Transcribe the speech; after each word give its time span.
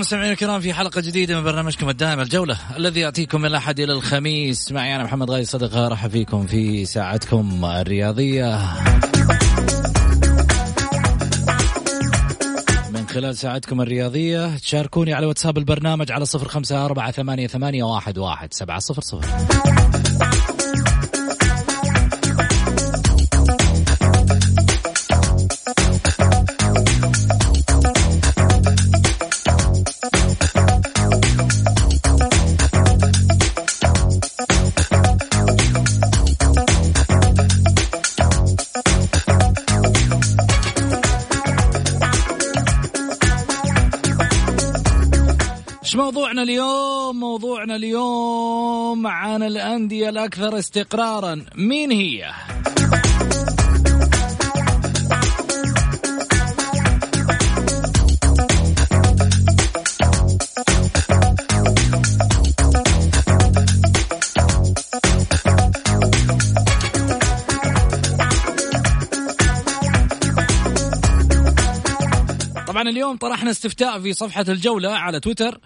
مستمعينا 0.00 0.32
الكرام 0.32 0.60
في 0.60 0.72
حلقة 0.72 1.00
جديدة 1.00 1.36
من 1.36 1.44
برنامجكم 1.44 1.88
الدائم 1.88 2.20
الجولة 2.20 2.58
الذي 2.76 3.00
يأتيكم 3.00 3.40
من 3.40 3.46
الأحد 3.46 3.80
إلى 3.80 3.92
الخميس. 3.92 4.72
معي 4.72 4.96
أنا 4.96 5.04
محمد 5.04 5.30
غاي 5.30 5.44
صدقة 5.44 5.88
راح 5.88 6.06
فيكم 6.06 6.46
في 6.46 6.84
ساعتكم 6.84 7.64
الرياضية. 7.64 8.58
من 12.90 13.06
خلال 13.08 13.36
ساعتكم 13.36 13.80
الرياضية 13.80 14.56
تشاركوني 14.56 15.14
على 15.14 15.26
واتساب 15.26 15.58
البرنامج 15.58 16.12
على 16.12 16.26
صفر 16.26 16.48
خمسة 16.48 16.84
أربعة 16.84 17.10
ثمانية, 17.46 17.84
واحد 18.18 18.52
سبعة 18.52 18.78
صفر 18.78 19.02
صفر. 19.02 19.26
إيش 45.90 45.96
موضوعنا 45.96 46.42
اليوم؟ 46.42 47.20
موضوعنا 47.20 47.76
اليوم 47.76 49.06
عن 49.06 49.42
الأندية 49.42 50.08
الأكثر 50.08 50.58
استقرارا، 50.58 51.44
مين 51.56 51.90
هي؟ 51.90 52.30
طبعا 72.80 72.92
اليوم 72.92 73.16
طرحنا 73.16 73.50
استفتاء 73.50 74.00
في 74.00 74.12
صفحة 74.12 74.44
الجولة 74.48 74.88
على 74.88 75.20
تويتر. 75.20 75.60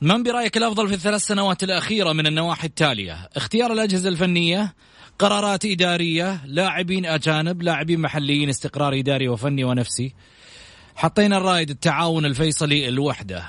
من 0.00 0.22
برأيك 0.22 0.56
الأفضل 0.56 0.88
في 0.88 0.94
الثلاث 0.94 1.20
سنوات 1.20 1.62
الأخيرة 1.62 2.12
من 2.12 2.26
النواحي 2.26 2.66
التالية؟ 2.66 3.28
اختيار 3.36 3.72
الأجهزة 3.72 4.08
الفنية 4.08 4.74
قرارات 5.18 5.64
إدارية 5.64 6.46
لاعبين 6.46 7.06
أجانب 7.06 7.62
لاعبين 7.62 8.00
محليين 8.00 8.48
استقرار 8.48 8.98
إداري 8.98 9.28
وفني 9.28 9.64
ونفسي. 9.64 10.14
حطينا 10.96 11.36
الرائد 11.36 11.70
التعاون 11.70 12.24
الفيصلي 12.24 12.88
الوحدة. 12.88 13.44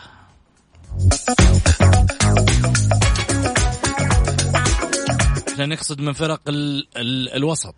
إحنا 5.47 5.65
نقصد 5.65 6.01
من 6.01 6.13
فرق 6.13 6.41
ال 6.49 6.87
ال 6.97 7.33
الوسط. 7.33 7.75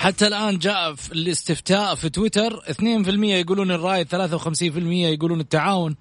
حتى 0.00 0.26
الآن 0.26 0.58
جاء 0.58 0.94
في 0.94 1.12
الاستفتاء 1.12 1.94
في 1.94 2.08
تويتر 2.08 2.62
2% 2.70 2.72
يقولون 3.24 3.70
الرائد 3.70 4.08
53% 4.08 4.76
يقولون 4.92 5.40
التعاون 5.40 5.96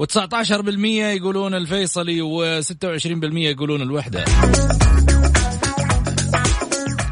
و19% 0.00 0.84
يقولون 0.84 1.54
الفيصلي 1.54 2.20
و26% 2.20 3.36
يقولون 3.36 3.82
الوحدة. 3.82 4.24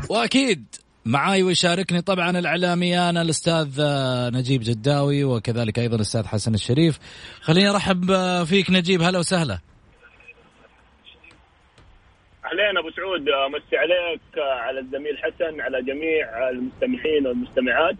وأكيد 0.08 0.64
معاي 1.04 1.42
ويشاركني 1.42 2.00
طبعا 2.00 2.38
الإعلاميان 2.38 3.16
الأستاذ 3.16 3.68
نجيب 4.38 4.62
جداوي 4.64 5.24
وكذلك 5.24 5.78
أيضا 5.78 5.96
الأستاذ 5.96 6.26
حسن 6.26 6.54
الشريف. 6.54 6.98
خليني 7.40 7.70
أرحب 7.70 8.14
فيك 8.44 8.70
نجيب 8.70 9.02
هلا 9.02 9.18
وسهلا. 9.18 9.58
اهلين 12.62 12.78
أبو 12.78 12.90
سعود 12.90 13.20
مسي 13.54 13.76
عليك 13.76 14.20
على 14.38 14.80
الزميل 14.80 15.18
حسن 15.18 15.60
على 15.60 15.82
جميع 15.82 16.48
المستمعين 16.48 17.26
والمستمعات 17.26 17.96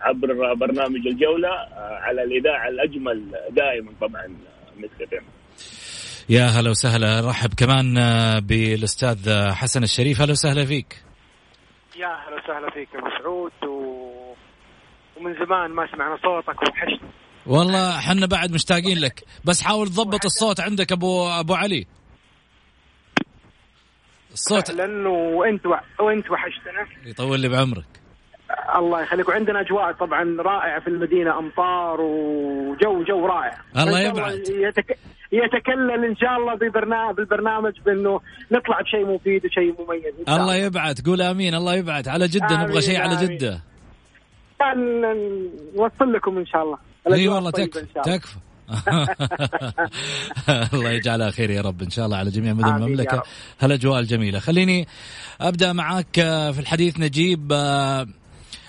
عبر 0.00 0.54
برنامج 0.54 1.06
الجولة 1.06 1.48
على 1.76 2.22
الإذاعة 2.22 2.68
الأجمل 2.68 3.30
دائما 3.50 3.92
طبعا 4.00 4.36
مسكتين 4.76 5.20
يا 6.28 6.46
هلا 6.46 6.70
وسهلا. 6.70 7.28
رحب 7.28 7.54
كمان 7.54 7.94
بالأستاذ 8.40 9.50
حسن 9.52 9.82
الشريف. 9.82 10.20
هلا 10.20 10.32
وسهلا 10.32 10.64
فيك. 10.64 11.04
يا 11.96 12.06
هلا 12.06 12.36
وسهلا 12.44 12.70
فيك 12.70 12.88
أبو 12.94 13.08
سعود 13.22 13.52
و... 13.64 14.34
ومن 15.16 15.34
زمان 15.34 15.70
ما 15.70 15.86
سمعنا 15.92 16.16
صوتك 16.16 16.62
وحشنا 16.62 17.10
والله 17.46 17.98
إحنا 17.98 18.26
بعد 18.26 18.52
مشتاقين 18.52 18.98
لك. 18.98 19.24
بس 19.44 19.62
حاول 19.62 19.86
تضبط 19.86 20.24
الصوت 20.24 20.60
عندك 20.60 20.92
ابو 20.92 21.28
أبو 21.28 21.54
علي. 21.54 21.86
الصوت. 24.32 24.70
لأنه 24.70 25.10
وأنت 25.10 25.66
و... 25.66 25.74
وأنت 26.00 26.30
وحشتنا. 26.30 26.86
يطول 27.06 27.40
لي 27.40 27.48
بعمرك. 27.48 27.84
الله 28.76 29.02
يخليك. 29.02 29.28
وعندنا 29.28 29.60
أجواء 29.60 29.92
طبعا 29.92 30.36
رائعة 30.38 30.80
في 30.80 30.88
المدينة 30.88 31.38
أمطار 31.38 32.00
وجو 32.00 33.02
جو 33.02 33.26
رائع. 33.26 33.58
الله 33.76 34.00
يبعد. 34.00 34.38
يتك... 34.48 34.98
يتكلل 35.32 36.04
إن 36.04 36.16
شاء 36.16 36.36
الله 36.36 36.54
ببرنامج 36.54 37.16
بالبرنامج 37.16 37.80
بأنه 37.86 38.20
نطلع 38.52 38.80
بشيء 38.80 39.06
مفيد 39.14 39.44
وشيء 39.44 39.74
مميز 39.78 40.14
الله 40.28 40.54
يبعد. 40.54 41.00
قول 41.06 41.22
آمين. 41.22 41.54
الله 41.54 41.74
يبعد. 41.74 42.08
على 42.08 42.28
جدة 42.28 42.62
نبغى 42.62 42.82
شيء 42.82 43.00
على 43.00 43.26
جدة. 43.26 43.62
نوصل 45.76 46.12
لكم 46.12 46.38
إن 46.38 46.46
شاء 46.46 46.62
الله. 46.62 46.78
إي 47.12 47.28
والله 47.28 47.50
تكفى. 47.50 47.86
تكفى. 48.04 48.36
الله 50.74 50.90
يجعلها 50.90 51.30
خير 51.30 51.50
يا 51.50 51.60
رب 51.60 51.82
إن 51.82 51.90
شاء 51.90 52.06
الله 52.06 52.16
على 52.16 52.30
جميع 52.30 52.52
مدن 52.52 52.68
المملكة. 52.68 53.22
هالأجواء 53.60 54.00
الجميلة. 54.00 54.38
خليني 54.38 54.86
أبدأ 55.40 55.72
معاك 55.72 56.18
آه، 56.18 56.50
في 56.50 56.60
الحديث 56.60 57.00
نجيب 57.00 57.52
آه، 57.52 58.06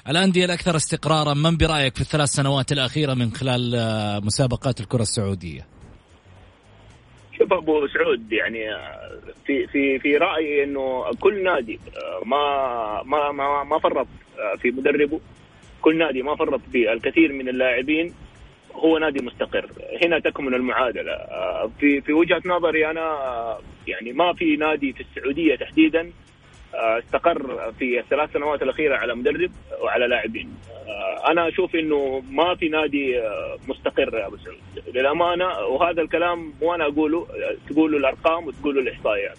الأندية 0.09 0.45
الأكثر 0.45 0.75
استقرارا 0.75 1.33
من 1.33 1.57
برأيك 1.57 1.95
في 1.95 2.01
الثلاث 2.01 2.29
سنوات 2.29 2.71
الأخيرة 2.71 3.13
من 3.13 3.31
خلال 3.31 3.75
آه، 3.75 4.19
مسابقات 4.19 4.79
الكرة 4.79 5.01
السعودية؟ 5.01 5.67
شوف 7.37 7.53
أبو 7.53 7.87
سعود 7.87 8.31
يعني 8.31 8.59
في 9.45 9.67
في 9.67 9.99
في 9.99 10.17
رأيي 10.17 10.63
إنه 10.63 11.03
كل 11.19 11.43
نادي 11.43 11.79
ما 12.25 12.37
ما 13.05 13.31
ما, 13.31 13.63
ما 13.63 13.79
فرط 13.79 14.07
في 14.61 14.71
مدربه. 14.71 15.19
كل 15.81 15.97
نادي 15.97 16.21
ما 16.21 16.35
فرط 16.35 16.61
في 16.71 16.93
الكثير 16.93 17.33
من 17.33 17.49
اللاعبين. 17.49 18.13
هو 18.75 18.97
نادي 18.97 19.25
مستقر. 19.25 19.69
هنا 20.05 20.19
تكمن 20.19 20.53
المعادلة. 20.53 21.11
آه، 21.11 21.71
في 21.79 22.01
في 22.01 22.13
وجهة 22.13 22.41
نظري 22.45 22.89
أنا 22.91 23.01
آه، 23.01 23.59
يعني 23.87 24.13
ما 24.13 24.33
في 24.33 24.55
نادي 24.55 24.93
في 24.93 25.01
السعودية 25.01 25.55
تحديدا 25.55 26.11
آه، 26.75 26.99
استقر 26.99 27.71
في 27.79 27.99
الثلاث 27.99 28.33
سنوات 28.33 28.61
الأخيرة 28.61 28.97
على 28.97 29.15
مدرب 29.15 29.51
وعلى 29.81 30.07
لاعبين. 30.07 30.53
أنا 31.31 31.47
أشوف 31.47 31.75
إنه 31.75 32.23
ما 32.31 32.55
في 32.55 32.69
نادي 32.69 33.21
مستقر 33.67 34.17
يا 34.17 34.27
أبو 34.27 34.37
سعود. 34.37 34.95
للأمانة 34.95 35.45
وهذا 35.45 36.01
الكلام 36.01 36.53
مو 36.61 36.75
أنا 36.75 36.85
أقوله 36.85 37.27
تقوله 37.69 37.97
الأرقام 37.97 38.47
وتقوله 38.47 38.81
الإحصائيات. 38.81 39.37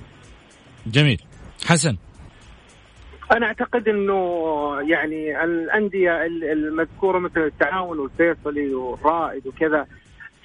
جميل. 0.87 1.20
حسن. 1.67 1.96
أنا 3.32 3.46
أعتقد 3.46 3.88
إنه 3.88 4.76
يعني 4.81 5.44
الأندية 5.44 6.26
ال- 6.26 6.44
المذكورة 6.44 7.19
مثل 7.19 7.40
التعاون 7.40 7.99
والفيصلي 7.99 8.75
والرائد 8.75 9.46
وكذا 9.46 9.87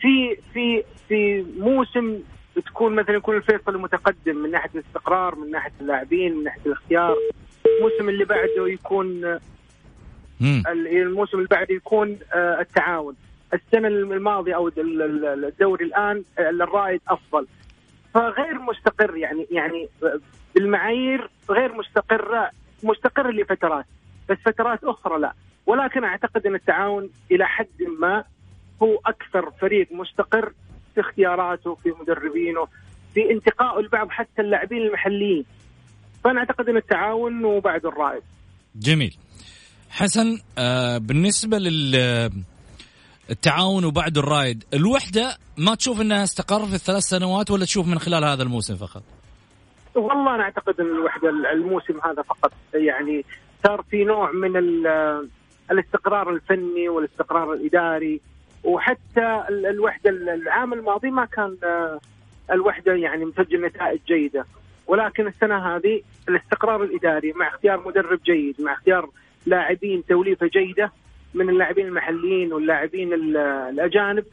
في 0.02 0.38
في 0.54 0.84
في 1.08 1.46
موسم 1.60 2.20
تكون 2.66 2.96
مثلا 2.96 3.16
يكون 3.16 3.36
الفيصلي 3.38 3.78
متقدم 3.78 4.36
من 4.36 4.52
ناحية 4.52 4.70
الاستقرار 4.76 5.36
من 5.36 5.52
ناحية 5.52 5.72
اللاعبين 5.82 6.38
من 6.38 6.44
ناحية 6.44 6.62
الاختيار. 6.66 7.16
الموسم 7.78 8.10
اللي 8.10 8.26
بعده 8.26 8.68
يكون 8.68 9.40
الموسم 10.42 11.38
اللي 11.38 11.48
بعده 11.52 11.76
يكون 11.76 12.20
آه، 12.34 12.60
التعاون. 12.62 13.16
السنة 13.54 13.88
الماضية 13.88 14.56
أو 14.56 14.68
ال- 14.68 15.02
ال- 15.02 15.46
الدوري 15.46 15.86
الآن 15.86 16.24
آه، 16.40 16.50
الرائد 16.50 17.02
أفضل. 17.10 17.48
فغير 18.14 18.60
مستقر 18.60 19.18
يعني 19.18 19.48
يعني 19.52 19.90
بالمعايير 20.56 21.30
غير 21.50 21.74
مستقرة. 21.74 22.52
مستقر 22.84 23.32
لفترات 23.32 23.86
بس 24.30 24.38
فترات 24.46 24.84
أخرى 24.84 25.20
لا. 25.20 25.34
ولكن 25.66 26.04
أعتقد 26.04 26.46
أن 26.46 26.56
التعاون 26.56 27.10
إلى 27.32 27.46
حد 27.46 27.82
ما 28.00 28.24
هو 28.84 29.00
أكثر 29.06 29.52
فريق 29.62 29.88
مستقر 29.92 30.54
في 30.96 31.02
اختياراته 31.02 31.76
في 31.76 31.94
مدربينه 32.02 32.68
في 33.14 33.32
انتقائه 33.32 33.82
لبعض 33.82 34.10
حتى 34.10 34.42
اللاعبين 34.42 34.78
المحليين. 34.78 35.46
فأنا 36.24 36.40
أعتقد 36.40 36.70
أن 36.70 36.78
التعاون 36.78 37.46
وبعد 37.46 37.86
الرائد. 37.86 38.22
جميل. 38.76 39.18
حسن 39.90 40.40
آه 40.58 40.98
بالنسبة 40.98 41.58
لل 41.58 41.96
التعاون 43.30 43.86
وبعد 43.86 44.18
الرايد 44.18 44.64
الوحدة 44.74 45.38
ما 45.58 45.76
تشوف 45.76 46.02
إنها 46.02 46.24
استقر 46.24 46.66
في 46.66 46.76
الثلاث 46.76 47.04
سنوات 47.04 47.52
ولا 47.52 47.66
تشوف 47.66 47.88
من 47.88 48.00
خلال 48.00 48.26
هذا 48.26 48.44
الموسم 48.44 48.76
فقط؟ 48.76 49.04
والله 49.98 50.36
أنا 50.36 50.44
أعتقد 50.44 50.82
إن 50.82 50.86
الوحدة 50.86 51.30
الموسم 51.30 52.00
هذا 52.04 52.22
فقط 52.22 52.52
يعني 52.74 53.26
صار 53.68 53.82
في 53.92 54.04
نوع 54.04 54.32
من 54.32 54.58
ال- 54.58 55.28
الاستقرار 55.72 56.30
الفني 56.30 56.90
والاستقرار 56.90 57.54
الإداري 57.54 58.22
وحتى 58.64 59.44
ال- 59.50 59.66
الوحدة 59.66 60.10
العام 60.10 60.74
الماضي 60.74 61.10
ما 61.12 61.26
كان 61.26 61.58
آه، 61.64 62.00
الوحدة 62.52 62.94
يعني 62.94 63.26
مسجل 63.26 63.66
نتائج 63.66 64.00
جيدة. 64.08 64.46
ولكن 64.88 65.28
السنة 65.28 65.76
هذه 65.76 66.02
الاستقرار 66.30 66.84
الإداري 66.84 67.34
مع 67.34 67.48
اختيار 67.48 67.88
مدرب 67.88 68.20
جيد 68.26 68.56
مع 68.62 68.74
اختيار 68.74 69.10
لاعبين 69.46 70.04
توليفة 70.06 70.48
جيدة 70.48 70.92
من 71.34 71.50
اللاعبين 71.50 71.88
المحليين 71.88 72.54
واللاعبين 72.54 73.14
ال- 73.14 73.38
الأجانب 73.74 74.26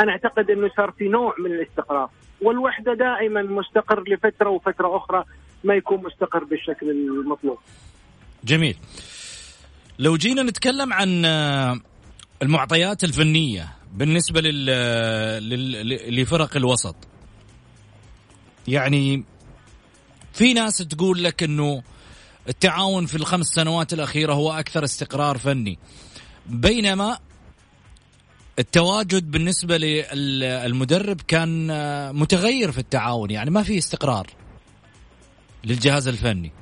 أنا 0.00 0.12
أعتقد 0.12 0.50
إنه 0.50 0.70
صار 0.76 0.90
في 0.90 1.08
نوع 1.08 1.34
من 1.38 1.52
الاستقرار. 1.52 2.10
والوحدة 2.44 2.94
دائما 2.94 3.42
مستقر 3.42 4.04
لفترة 4.08 4.48
وفترة 4.50 4.96
أخرى 4.96 5.24
ما 5.64 5.74
يكون 5.74 6.02
مستقر 6.04 6.44
بالشكل 6.44 6.90
المطلوب. 6.90 7.58
جميل. 8.44 8.76
لو 9.98 10.16
جينا 10.16 10.42
نتكلم 10.42 10.92
عن 10.92 11.24
آه، 11.24 11.80
المعطيات 12.42 13.04
الفنية 13.04 13.68
بالنسبة 13.92 14.40
لل 14.40 14.66
لل- 15.48 16.20
لفرق 16.20 16.56
الوسط. 16.56 16.96
يعني 18.68 19.24
في 20.32 20.52
ناس 20.52 20.76
تقول 20.78 21.24
لك 21.24 21.42
إنه 21.42 21.82
التعاون 22.48 23.06
في 23.06 23.14
الخمس 23.16 23.46
سنوات 23.46 23.92
الأخيرة 23.92 24.32
هو 24.32 24.52
أكثر 24.52 24.84
استقرار 24.84 25.38
فني. 25.38 25.78
بينما 26.46 27.18
التواجد 28.58 29.30
بالنسبة 29.30 29.76
للمدرب 29.76 31.16
كان 31.28 31.68
متغير 32.14 32.70
في 32.70 32.78
التعاون 32.78 33.30
يعني 33.30 33.50
ما 33.50 33.62
في 33.62 33.78
استقرار 33.78 34.26
للجهاز 35.64 36.08
الفني. 36.08 36.52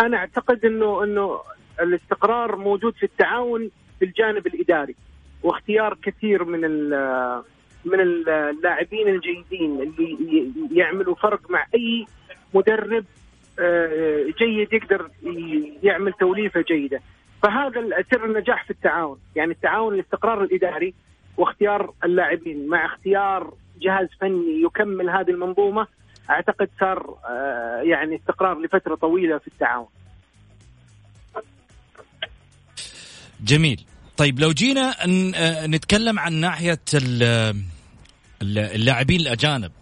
أنا 0.00 0.16
أعتقد 0.16 0.64
إنه 0.64 1.04
إنه 1.04 1.40
الاستقرار 1.80 2.56
موجود 2.56 2.94
في 2.94 3.02
التعاون 3.02 3.70
في 3.98 4.04
الجانب 4.04 4.46
الإداري 4.46 4.94
واختيار 5.42 5.98
كثير 6.02 6.44
من 6.44 6.60
من 7.84 8.00
اللاعبين 8.00 9.08
الجيدين 9.08 9.82
اللي 9.82 10.52
يعملوا 10.72 11.14
فرق 11.14 11.50
مع 11.50 11.66
أي 11.74 12.06
مدرب 12.54 13.04
آه، 13.58 14.24
جيد 14.38 14.72
يقدر 14.72 15.10
يعمل 15.82 16.12
توليفة 16.12 16.64
جيدة. 16.68 17.00
فهذا 17.42 17.80
سر 18.10 18.24
النجاح 18.24 18.64
في 18.64 18.70
التعاون 18.70 19.18
يعني 19.36 19.52
التعاون 19.52 19.94
الاستقرار 19.94 20.42
الإداري 20.44 20.94
واختيار 21.36 21.92
اللاعبين. 22.04 22.68
مع 22.68 22.86
اختيار 22.86 23.54
جهاز 23.82 24.08
فني 24.20 24.62
يكمل 24.64 25.10
هذه 25.10 25.30
المنظومة 25.30 25.86
أعتقد 26.30 26.68
صار 26.80 27.16
آه، 27.30 27.82
يعني 27.82 28.16
استقرار 28.16 28.60
لفترة 28.62 28.94
طويلة 28.94 29.38
في 29.38 29.48
التعاون. 29.48 29.86
جميل. 33.40 33.84
طيب 34.16 34.40
لو 34.40 34.52
جينا 34.52 34.94
آه، 35.34 35.66
نتكلم 35.66 36.18
عن 36.18 36.32
ال- 36.94 37.62
اللاعبين 38.58 39.20
الأجانب. 39.20 39.72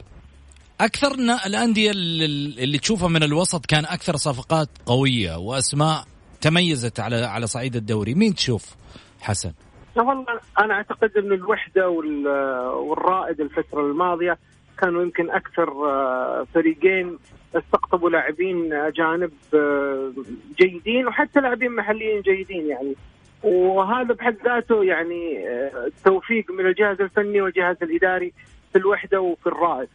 أكثر 0.80 1.16
نا- 1.16 1.46
الأندية 1.46 1.90
اللي 1.90 2.78
تشوفها 2.78 3.08
من 3.08 3.22
الوسط 3.22 3.66
كان 3.66 3.84
أكثر 3.84 4.16
صفقات 4.16 4.68
قوية 4.86 5.36
وأسماء 5.36 6.04
تميزت 6.40 7.00
على 7.00 7.16
على 7.16 7.46
صعيد 7.46 7.76
الدوري. 7.76 8.14
مين 8.14 8.34
تشوف 8.34 8.76
حسن؟ 9.20 9.52
والله 9.96 10.24
أنا 10.60 10.74
أعتقد 10.74 11.10
إن 11.16 11.32
الوحدة 11.32 11.88
وال- 11.88 12.28
والرائد 12.74 13.40
الفترة 13.40 13.80
الماضية 13.80 14.38
كانوا 14.78 15.02
يمكن 15.02 15.30
أكثر 15.30 15.68
آه، 15.88 16.46
فريقين 16.54 17.18
استقطبوا 17.54 18.10
لاعبين 18.10 18.72
أجانب 18.72 19.30
آه، 19.54 20.12
جيدين 20.60 21.06
وحتى 21.06 21.40
لاعبين 21.40 21.76
محليين 21.76 22.20
جيدين 22.22 22.66
يعني. 22.68 22.94
وهذا 23.42 24.14
بحد 24.14 24.36
ذاته 24.44 24.84
يعني 24.84 25.48
آه، 25.48 25.90
توفيق 26.04 26.50
من 26.50 26.66
الجهاز 26.66 27.00
الفني 27.00 27.40
والجهاز 27.40 27.76
الإداري 27.82 28.32
في 28.72 28.78
الوحدة 28.78 29.20
وفي 29.20 29.46
الرائد. 29.46 29.88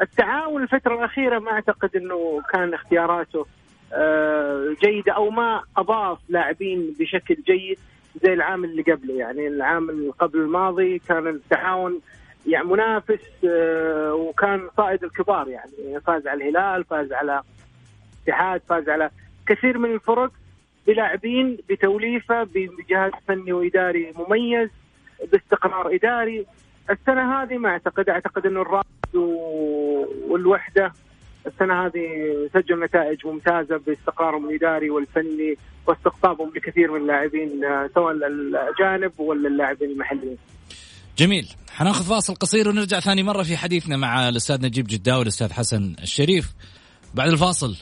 التعاون 0.00 0.62
الفترة 0.62 0.94
الأخيرة 0.94 1.38
ما 1.38 1.50
أعتقد 1.50 1.96
إنه 1.96 2.42
كان 2.52 2.74
اختياراته 2.74 3.46
جيدة 4.84 5.12
أو 5.12 5.30
ما 5.30 5.62
أضاف 5.76 6.18
لاعبين 6.28 6.94
بشكل 7.00 7.34
جيد 7.46 7.78
زي 8.22 8.32
العام 8.32 8.64
اللي 8.64 8.82
قبله. 8.82 9.14
يعني 9.14 9.46
العام 9.48 9.90
اللي 9.90 10.10
قبل 10.10 10.38
الماضي 10.38 10.98
كان 10.98 11.26
التعاون 11.26 12.00
يعني 12.46 12.64
منافس 12.64 13.20
آه، 13.48 14.14
وكان 14.14 14.68
صائد 14.76 15.04
الكبار. 15.04 15.48
يعني 15.48 16.00
فاز 16.00 16.26
على 16.26 16.48
الهلال 16.48 16.84
فاز 16.84 17.12
على 17.12 17.42
اتحاد 18.24 18.60
فاز 18.68 18.88
على 18.88 19.10
كثير 19.48 19.78
من 19.78 19.94
الفرق 19.94 20.30
بلاعبين 20.86 21.58
بتوليفة 21.70 22.42
بجهاز 22.44 23.12
فني 23.28 23.52
وإداري 23.52 24.12
مميز 24.16 24.68
باستقرار 25.32 25.94
إداري. 25.94 26.46
السنة 26.90 27.42
هذه 27.42 27.58
ما 27.58 27.68
أعتقد. 27.68 28.08
أعتقد 28.08 28.46
انه 28.46 28.60
الرائد 28.62 28.86
و- 29.14 30.06
والوحدة 30.32 30.92
السنة 31.46 31.86
هذه 31.86 32.06
سجل 32.54 32.84
نتائج 32.84 33.26
ممتازة 33.26 33.80
باستقرارهم 33.86 34.48
الإداري 34.50 34.90
والفني 34.90 35.56
واستقطابهم 35.86 36.52
لكثير 36.56 36.92
من 36.92 37.00
اللاعبين 37.00 37.64
آه، 37.64 37.90
سواء 37.94 38.12
الاجانب 38.12 39.20
ولا 39.20 39.48
اللاعبين 39.48 39.90
المحليين. 39.90 40.36
جميل. 41.18 41.48
حناخذ 41.70 42.04
فاصل 42.04 42.34
قصير 42.34 42.68
ونرجع 42.68 43.00
ثاني 43.00 43.22
مرة 43.22 43.42
في 43.42 43.56
حديثنا 43.56 43.96
مع 43.96 44.28
الأستاذ 44.28 44.62
نجيب 44.62 44.86
جداوي 44.86 45.18
والأستاذ 45.18 45.52
حسن 45.52 45.96
الشريف. 46.02 46.52
بعد 47.14 47.28
الفاصل 47.28 47.76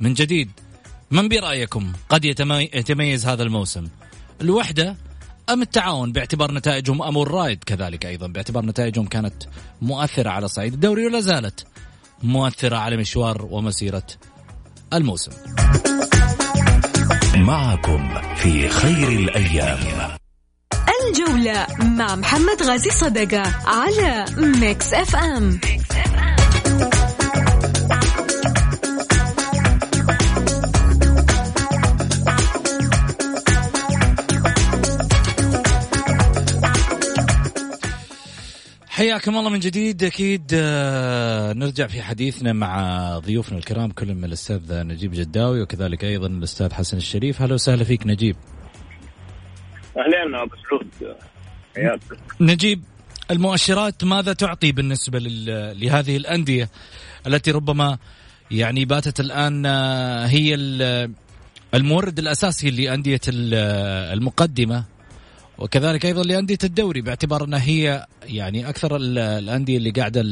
من 0.00 0.14
جديد 0.14 0.50
من 1.10 1.28
برأيكم 1.28 1.92
قد 2.08 2.24
يتميز 2.74 3.26
هذا 3.26 3.42
الموسم؟ 3.42 3.88
الوحدة 4.40 4.96
أم 5.50 5.62
التعاون 5.62 6.12
باعتبار 6.12 6.52
نتائجهم 6.52 7.02
أم 7.02 7.18
الرايد 7.18 7.64
كذلك 7.64 8.06
أيضا 8.06 8.26
باعتبار 8.26 8.64
نتائجهم 8.64 9.06
كانت 9.06 9.34
مؤثرة 9.82 10.30
على 10.30 10.48
صعيد 10.48 10.72
الدوري 10.72 11.06
ولا 11.06 11.20
زالت 11.20 11.66
مؤثرة 12.22 12.76
على 12.76 12.96
مشوار 12.96 13.48
ومسيرة 13.50 14.06
الموسم 14.92 15.32
معكم 17.36 18.08
في 18.36 18.68
خير 18.68 19.08
الأيام 19.08 19.78
الجولة 21.08 21.66
مع 21.80 22.16
محمد 22.16 22.62
غازي 22.62 22.90
صدقة 22.90 23.42
على 23.66 24.24
ميكس 24.36 24.94
اف 24.94 25.16
ام, 25.16 25.60
ميكس 25.64 25.90
أف 25.90 26.14
أم. 26.14 26.19
حياكم 39.00 39.36
الله 39.36 39.50
من 39.50 39.58
جديد. 39.58 40.04
أكيد 40.04 40.50
آه، 40.54 41.52
نرجع 41.52 41.86
في 41.86 42.02
حديثنا 42.02 42.52
مع 42.52 43.18
ضيوفنا 43.18 43.58
الكرام 43.58 43.90
كل 43.90 44.14
من 44.14 44.24
الأستاذ 44.24 44.60
نجيب 44.86 45.12
جداوي 45.12 45.62
وكذلك 45.62 46.04
أيضا 46.04 46.26
الأستاذ 46.26 46.72
حسن 46.72 46.96
الشريف. 46.96 47.42
أهلا 47.42 47.54
وسهلا 47.54 47.84
فيك 47.84 48.06
نجيب. 48.06 48.36
اهلين 49.96 50.34
أبو 50.34 50.54
سعود. 50.70 51.16
حياك. 51.76 52.00
نجيب 52.40 52.82
المؤشرات 53.30 54.04
ماذا 54.04 54.32
تعطي 54.32 54.72
بالنسبة 54.72 55.18
لهذه 55.72 56.16
الأندية 56.16 56.68
التي 57.26 57.50
ربما 57.50 57.98
يعني 58.50 58.84
باتت 58.84 59.20
الآن 59.20 59.66
آه، 59.66 60.26
هي 60.26 60.54
المورد 61.74 62.18
الأساسي 62.18 62.70
لأندية 62.70 63.20
المقدمة؟ 63.28 64.84
وكذلك 65.60 66.06
أيضا 66.06 66.22
لأندية 66.22 66.58
الدوري 66.64 67.00
باعتبار 67.00 67.44
أنها 67.44 67.62
هي 67.62 68.06
يعني 68.22 68.68
أكثر 68.68 68.96
الأندية 68.96 69.76
اللي 69.76 69.90
قاعدة 69.90 70.22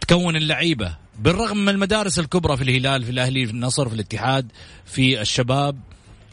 تكون 0.00 0.36
اللعيبة. 0.36 0.96
بالرغم 1.18 1.56
من 1.56 1.68
المدارس 1.68 2.18
الكبرى 2.18 2.56
في 2.56 2.62
الهلال 2.62 3.04
في 3.04 3.10
الأهلي 3.10 3.46
في 3.46 3.52
النصر 3.52 3.88
في 3.88 3.94
الاتحاد 3.94 4.52
في 4.84 5.20
الشباب 5.20 5.76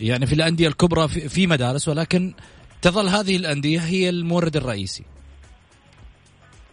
يعني 0.02 0.26
في 0.26 0.36
الأندية 0.36 0.68
الكبرى 0.68 1.08
في 1.08 1.48
مدارس 1.48 1.88
ولكن 1.88 2.34
تظل 2.82 3.08
هذه 3.08 3.36
الأندية 3.36 3.80
هي 3.80 4.10
المورد 4.10 4.56
الرئيسي. 4.56 5.04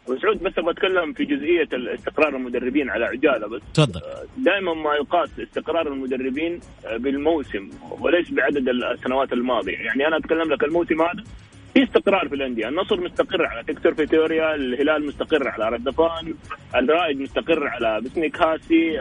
وسعود 0.09 0.43
بس 0.43 0.59
أبغى 0.59 0.71
أتكلم 0.71 1.13
في 1.13 1.25
جزئية 1.25 1.69
استقرار 1.95 2.37
المدربين 2.37 2.91
على 2.91 3.05
عجالة 3.05 3.47
بس. 3.47 3.63
تفضل. 3.75 4.01
دائما 4.37 4.75
ما 4.75 4.95
يقاس 4.95 5.31
استقرار 5.41 5.89
المدربين 5.89 6.61
بالموسم 6.97 7.71
وليس 8.01 8.31
بعدد 8.31 8.69
السنوات 8.69 9.33
الماضية، 9.33 9.79
يعني 9.79 10.07
أنا 10.07 10.17
أتكلم 10.17 10.53
لك 10.53 10.65
الموسم 10.65 11.03
هذا 11.03 11.25
في 11.75 11.83
استقرار 11.83 12.29
في 12.29 12.35
الأندية، 12.35 12.69
النصر 12.69 13.01
مستقر 13.01 13.47
على 13.47 13.63
تكتور 13.63 13.95
فيتوريا، 13.95 14.55
الهلال 14.55 15.07
مستقر 15.07 15.49
على 15.49 15.69
ردفان، 15.69 16.35
الرائد 16.75 17.21
مستقر 17.21 17.67
على 17.67 18.01
بسنيك 18.01 18.43
هاسي، 18.43 19.01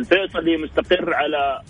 الفيصلي 0.00 0.56
مستقر 0.56 1.14
على 1.14 1.60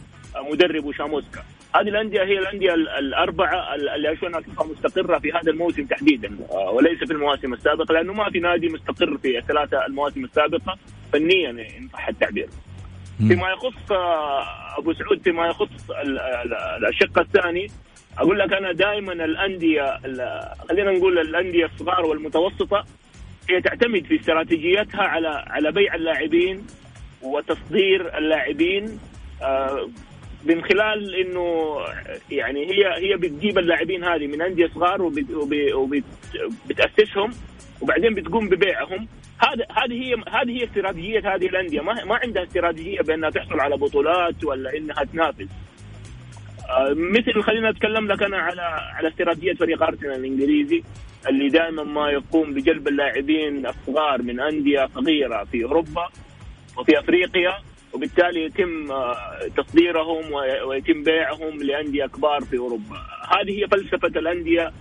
مدرب 0.51 0.93
شاموسكا 0.93 1.45
هذه 1.75 1.89
الأندية 1.89 2.23
هي 2.23 2.39
الأندية 2.39 2.75
الأربعة 2.75 3.75
اللي 3.75 4.13
اشوفها 4.13 4.67
مستقرة 4.67 5.19
في 5.19 5.33
هذا 5.33 5.51
الموسم 5.51 5.85
تحديدا 5.85 6.37
آه، 6.51 6.71
وليس 6.71 6.99
في 6.99 7.13
المواسم 7.13 7.53
السابقة 7.53 7.93
لأنه 7.93 8.13
ما 8.13 8.31
في 8.31 8.41
نادي 8.41 8.69
مستقر 8.69 9.19
في 9.19 9.39
الثلاثة 9.39 9.87
المواسم 9.87 10.25
السابقة 10.25 10.79
فنيا 11.13 11.51
ان 11.51 11.89
صح 11.93 12.09
التعبير. 12.09 12.49
فيما 13.19 13.51
يخص 13.51 13.93
آه، 13.93 14.79
أبو 14.79 14.93
سعود 14.93 15.23
فيما 15.23 15.47
يخص 15.47 15.91
الشق 16.89 17.19
الثاني 17.19 17.67
أقول 18.19 18.39
لك 18.39 18.53
أنا 18.53 18.73
دائما 18.73 19.13
الأندية 19.13 19.99
خلينا 20.69 20.93
نقول 20.93 21.19
الأندية 21.19 21.65
الصغار 21.65 22.07
والمتوسطة 22.07 22.85
هي 23.51 23.61
تعتمد 23.61 24.05
في 24.07 24.21
استراتيجيتها 24.21 25.03
على 25.03 25.29
على 25.29 25.73
بيع 25.73 25.95
اللاعبين 25.95 26.67
وتصدير 27.23 28.19
اللاعبين 28.19 28.99
آه، 29.43 29.89
من 30.45 30.65
خلال 30.65 31.15
إنه 31.15 31.77
يعني 32.31 32.67
هي 32.67 32.87
هي 32.97 33.17
بتجيب 33.17 33.59
اللاعبين 33.59 34.05
هذه 34.05 34.27
من 34.27 34.43
انديه 34.43 34.71
صغار 34.75 35.03
وبتاسسهم 35.75 37.31
وبعدين 37.81 38.15
بتقوم 38.15 38.49
ببيعهم. 38.49 39.09
هذا 39.39 39.67
هذه 39.71 39.93
هي 39.93 40.15
هذه 40.15 40.51
هي 40.51 40.65
استراتيجية 40.65 41.35
هذه 41.35 41.47
الأندية. 41.47 41.81
ما 41.81 42.05
ما 42.05 42.17
عندها 42.23 42.43
استراتيجية 42.43 43.01
بأنها 43.01 43.31
تحصل 43.31 43.61
على 43.61 43.77
بطولات 43.77 44.45
ولا 44.45 44.77
إنها 44.77 45.05
تنافس. 45.05 45.49
آه، 46.71 46.95
مثل 46.97 47.43
خلينا 47.43 47.71
أتكلم 47.71 48.07
لك 48.07 48.23
أنا 48.23 48.39
على 48.39 48.63
على 48.97 49.09
استراتيجية 49.09 49.55
فريق 49.55 49.83
أرسنال 49.83 50.13
الإنجليزي 50.13 50.83
اللي 51.29 51.49
دائما 51.49 51.83
ما 51.83 52.11
يقوم 52.11 52.55
بجلب 52.55 52.89
اللاعبين 52.89 53.67
الصغار 53.67 54.23
من 54.23 54.41
أندية 54.41 54.89
صغيرة 54.95 55.45
في 55.45 55.65
أوروبا 55.65 56.09
وفي 56.77 56.99
أفريقيا. 56.99 57.68
وبالتالي 57.93 58.45
يتم 58.45 58.93
آه، 58.93 59.17
تصديرهم 59.57 60.33
ويتم 60.67 61.03
بيعهم 61.03 61.63
لأندية 61.63 62.07
كبار 62.07 62.41
في 62.41 62.59
أوروبا. 62.59 62.97
هذه 63.29 63.63
هي 63.63 63.67
فلسفة 63.69 64.19
الأندية 64.21 64.73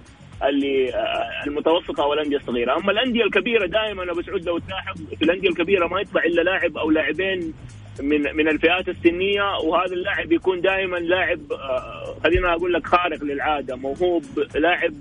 اللي 0.43 0.93
آه، 0.93 1.47
المتوسطة 1.47 2.05
والأندية 2.05 2.37
الصغيرة، 2.37 2.77
أما 2.77 2.91
الأندية 2.91 3.23
الكبيرة 3.23 3.65
دائما 3.65 4.11
أبو 4.11 4.21
سعود 4.21 4.45
لو 4.45 4.57
تلاحظ 4.57 4.97
في 5.19 5.25
الأندية 5.25 5.49
الكبيرة 5.49 5.87
ما 5.87 6.01
يطلع 6.01 6.23
إلا 6.23 6.41
لاعب 6.41 6.77
أو 6.77 6.91
لاعبين 6.91 7.53
من 8.01 8.21
من 8.35 8.47
الفئات 8.47 8.89
السنية 8.89 9.43
وهذا 9.63 9.93
اللاعب 9.93 10.31
يكون 10.31 10.61
دائما 10.61 10.97
لاعب 10.97 11.39
آه، 11.51 12.15
خلينا 12.23 12.53
أقول 12.53 12.73
لك 12.73 12.87
خارق 12.87 13.23
للعادة، 13.23 13.75
موهوب، 13.75 14.23
لاعب 14.55 14.93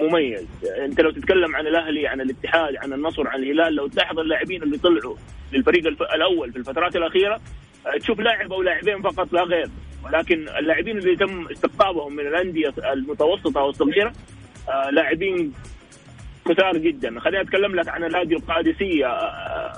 مميز. 0.00 0.46
انت 0.78 1.00
لو 1.00 1.10
تتكلم 1.10 1.56
عن 1.56 1.66
الأهلي 1.66 2.06
عن 2.08 2.20
الاتحاد 2.20 2.76
عن 2.76 2.92
النصر 2.92 3.28
عن 3.28 3.42
الهلال 3.42 3.74
لو 3.74 3.86
تلاحظ 3.86 4.18
اللاعبين 4.18 4.62
اللي 4.62 4.78
طلعوا 4.78 5.16
للفريق 5.52 5.86
الأول 5.86 6.52
في 6.52 6.58
الفترات 6.58 6.96
الأخيرة 6.96 7.40
آه، 7.86 7.98
تشوف 7.98 8.20
لاعب 8.20 8.52
أو 8.52 8.62
لاعبين 8.62 9.02
فقط 9.02 9.32
لا 9.32 9.42
غير. 9.42 9.68
ولكن 10.04 10.48
اللاعبين 10.48 10.98
اللي 10.98 11.16
تم 11.16 11.46
استقطابهم 11.48 12.16
من 12.16 12.26
الأندية 12.26 12.72
المتوسطة 12.92 13.60
والصغيرة 13.60 14.12
آه، 14.68 14.90
لاعبين 14.90 15.52
كثار 16.48 16.76
جدا. 16.76 17.20
خليني 17.20 17.40
أتكلم 17.42 17.74
لك 17.74 17.88
عن 17.88 18.04
النادي 18.04 18.34
القادسية 18.36 19.06
آه، 19.06 19.72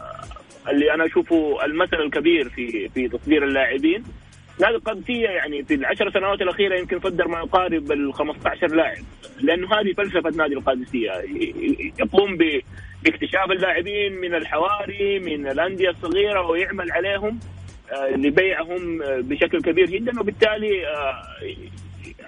اللي 0.68 0.94
أنا 0.94 1.06
أشوفه 1.06 1.64
المثل 1.64 1.96
الكبير 1.96 2.48
في 2.48 2.88
في 2.88 3.08
تصدير 3.08 3.44
اللاعبين. 3.44 4.04
نادي 4.60 4.76
القادسيه 4.76 5.28
يعني 5.28 5.64
في 5.64 5.74
العشر 5.74 6.10
سنوات 6.10 6.42
الأخيرة 6.42 6.78
يمكن 6.78 7.00
صدر 7.00 7.28
ما 7.28 7.38
يقارب 7.38 7.92
ال 7.92 8.14
15 8.14 8.66
لاعب 8.66 9.04
لأنه 9.40 9.66
هذه 9.74 9.92
فلسفة 9.92 10.30
نادي 10.30 10.54
القادسية 10.54 11.10
يقوم 11.98 12.36
باكتشاف 12.36 13.50
اللاعبين 13.50 14.12
من 14.12 14.34
الحواري 14.34 15.18
من 15.18 15.46
الأندية 15.46 15.90
الصغيرة 15.90 16.46
ويعمل 16.46 16.92
عليهم 16.92 17.40
آه، 17.92 18.16
لبيعهم 18.16 19.02
آه، 19.02 19.20
بشكل 19.20 19.62
كبير 19.62 19.90
جدا 19.90 20.20
وبالتالي 20.20 20.86
آه، 20.86 21.22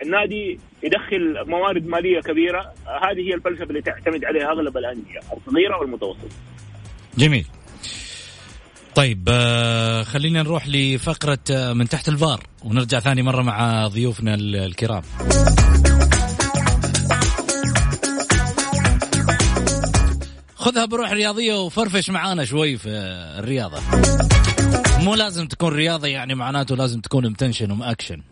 النادي 0.02 0.60
يدخل 0.82 1.44
موارد 1.46 1.86
مالية 1.86 2.20
كبيرة 2.20 2.74
هذه 3.02 3.20
هي 3.20 3.34
الفلسفة 3.34 3.64
اللي 3.64 3.82
تعتمد 3.82 4.24
عليها 4.24 4.50
أغلب 4.50 4.76
الأندية 4.76 5.20
الصغيرة 5.36 5.78
والمتوسطة. 5.78 6.28
جميل. 7.18 7.46
طيب 8.94 9.28
آه 9.28 10.02
خلينا 10.02 10.42
نروح 10.42 10.68
لفقرة 10.68 11.38
آه 11.50 11.72
من 11.72 11.88
تحت 11.88 12.08
الفار 12.08 12.40
ونرجع 12.64 13.00
ثاني 13.00 13.22
مرة 13.22 13.42
مع 13.42 13.86
ضيوفنا 13.86 14.34
الكرام. 14.34 15.02
خذها 20.54 20.84
بروح 20.84 21.12
رياضية 21.12 21.54
وفرفش 21.54 22.10
معانا 22.10 22.44
شوي 22.44 22.76
في 22.76 22.88
الرياضة. 23.38 23.80
مو 25.00 25.14
لازم 25.14 25.46
تكون 25.46 25.72
رياضة 25.72 26.08
يعني 26.08 26.34
معناته 26.34 26.76
لازم 26.76 27.00
تكون 27.00 27.30
متنشن 27.30 27.70
ومأكشن 27.70 28.22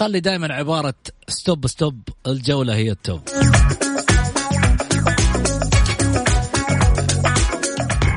خلي 0.00 0.20
دائما 0.20 0.54
عبارة 0.54 0.94
stop 1.28 1.66
stop 1.66 2.08
الجولة 2.26 2.74
هي 2.74 2.90
ال 2.90 2.96
top. 2.96 3.20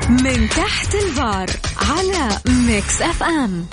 من 0.08 0.48
تحت 0.48 0.94
الفار 0.94 1.50
على 1.76 2.28
ميكس 2.46 3.02
اف 3.02 3.22
ام 3.22 3.66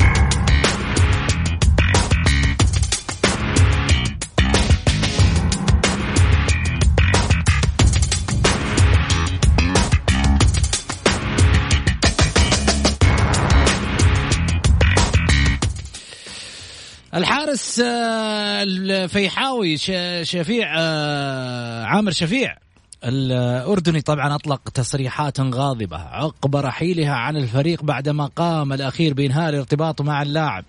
الحارس 17.16 17.80
آه، 17.80 18.64
الفيحاوي 18.64 19.78
شفيع 20.24 20.74
آه، 20.78 21.84
عامر 21.84 22.12
شفيع. 22.12 22.56
الأردني 23.04 24.02
طبعا 24.02 24.36
أطلق 24.36 24.70
تصريحات 24.70 25.40
غاضبة 25.40 25.98
عقب 25.98 26.56
رحيلها 26.56 27.14
عن 27.14 27.38
الفريق 27.38 27.84
بعدما 27.84 28.26
قام 28.26 28.74
الأخير 28.74 29.14
بإنهاء 29.14 29.58
ارتباطه 29.58 30.04
مع 30.04 30.22
اللاعب. 30.22 30.66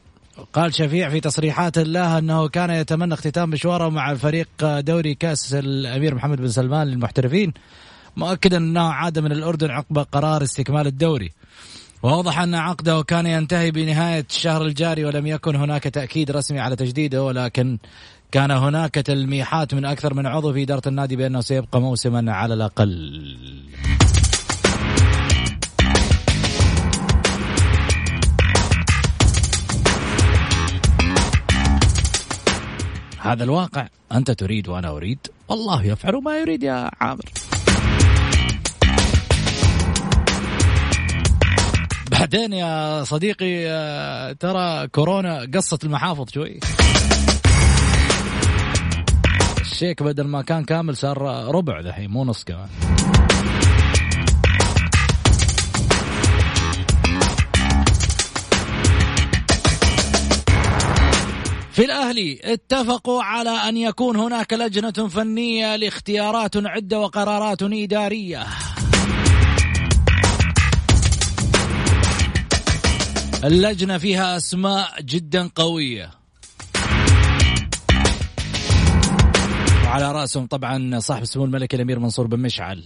قال 0.52 0.74
شفيع 0.74 1.08
في 1.08 1.20
تصريحات 1.20 1.78
له 1.78 2.18
أنه 2.18 2.48
كان 2.48 2.70
يتمنى 2.70 3.14
اختتام 3.14 3.50
مشواره 3.50 3.88
مع 3.88 4.10
الفريق 4.10 4.48
دوري 4.62 5.14
كأس 5.14 5.54
الأمير 5.54 6.14
محمد 6.14 6.38
بن 6.38 6.48
سلمان 6.48 6.86
للمحترفين 6.86 7.52
مؤكدا 8.16 8.56
أنه 8.56 8.88
عاد 8.92 9.18
من 9.18 9.32
الأردن 9.32 9.70
عقب 9.70 9.98
قرار 9.98 10.42
استكمال 10.42 10.86
الدوري. 10.86 11.32
وأوضح 12.02 12.38
أن 12.38 12.54
عقده 12.54 13.02
كان 13.02 13.26
ينتهي 13.26 13.70
بنهاية 13.70 14.26
الشهر 14.30 14.62
الجاري 14.62 15.04
ولم 15.04 15.26
يكن 15.26 15.56
هناك 15.56 15.82
تأكيد 15.82 16.30
رسمي 16.30 16.60
على 16.60 16.76
تجديده 16.76 17.24
ولكن 17.24 17.78
كان 18.32 18.50
هناك 18.50 18.94
تلميحات 18.94 19.74
من 19.74 19.84
أكثر 19.84 20.14
من 20.14 20.26
عضو 20.26 20.52
في 20.52 20.62
إدارة 20.62 20.88
النادي 20.88 21.16
بأنه 21.16 21.40
سيبقى 21.40 21.80
موسما 21.80 22.32
على 22.32 22.54
الأقل. 22.54 23.36
هذا 33.20 33.44
الواقع. 33.44 33.88
أنت 34.12 34.30
تريد 34.30 34.68
وأنا 34.68 34.88
أريد. 34.88 35.18
والله 35.48 35.84
يفعل 35.84 36.14
ما 36.14 36.38
يريد 36.38 36.62
يا 36.62 36.90
عامر. 37.00 37.24
بعدين 42.22 42.52
يا 42.52 43.04
صديقي 43.04 43.66
آه، 43.66 44.32
ترى 44.32 44.88
كورونا 44.88 45.46
قصت 45.54 45.84
المحافظ 45.84 46.30
شوي. 46.30 46.60
الشيك 49.60 50.02
بدل 50.02 50.26
ما 50.26 50.42
كان 50.42 50.64
كامل 50.64 50.96
صار 50.96 51.22
ربع 51.54 51.80
ذحين 51.80 52.10
مو 52.10 52.24
نص 52.24 52.44
كمان. 52.44 52.68
في 61.72 61.84
الأهلي 61.84 62.40
اتفقوا 62.44 63.22
على 63.22 63.50
أن 63.50 63.76
يكون 63.76 64.16
هناك 64.16 64.52
لجنة 64.52 65.08
فنية 65.08 65.76
لاختيارات 65.76 66.56
عدة 66.56 67.00
وقرارات 67.00 67.62
إدارية. 67.62 68.46
اللجنة 73.44 73.98
فيها 73.98 74.36
أسماء 74.36 75.02
جدا 75.02 75.50
قوية. 75.54 76.10
وعلى 79.84 80.12
رأسهم 80.12 80.46
طبعا 80.46 80.98
صاحب 80.98 81.22
السمو 81.22 81.44
الملكي 81.44 81.76
الأمير 81.76 81.98
منصور 81.98 82.26
بن 82.26 82.38
مشعل. 82.38 82.84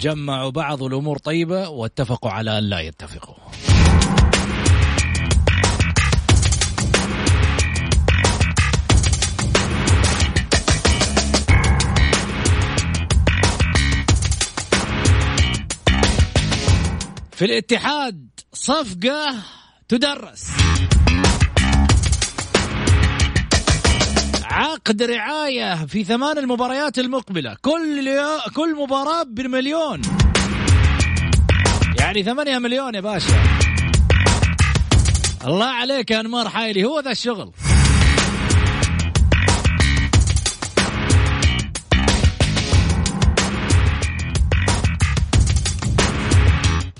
جمعوا 0.00 0.50
بعض 0.50 0.82
الأمور 0.82 1.18
طيبة 1.18 1.68
واتفقوا 1.68 2.30
على 2.30 2.58
أن 2.58 2.64
لا 2.64 2.80
يتفقوا. 2.80 3.34
في 17.38 17.44
الاتحاد 17.44 18.28
صفقة 18.52 19.34
تدرس. 19.88 20.46
عقد 24.44 25.02
رعاية 25.02 25.86
في 25.86 26.04
ثمان 26.04 26.38
المباريات 26.38 26.98
المقبلة. 26.98 27.56
كل 27.62 28.10
كل 28.56 28.74
مباراة 28.74 29.22
بمليون. 29.22 30.02
يعني 32.00 32.22
ثمانية 32.22 32.58
مليون 32.58 32.94
يا 32.94 33.00
باشا. 33.00 33.42
الله 35.46 35.66
عليك 35.66 36.10
يا 36.10 36.20
أنمار 36.20 36.48
حايلي. 36.48 36.84
هو 36.84 37.00
ذا 37.00 37.10
الشغل. 37.10 37.52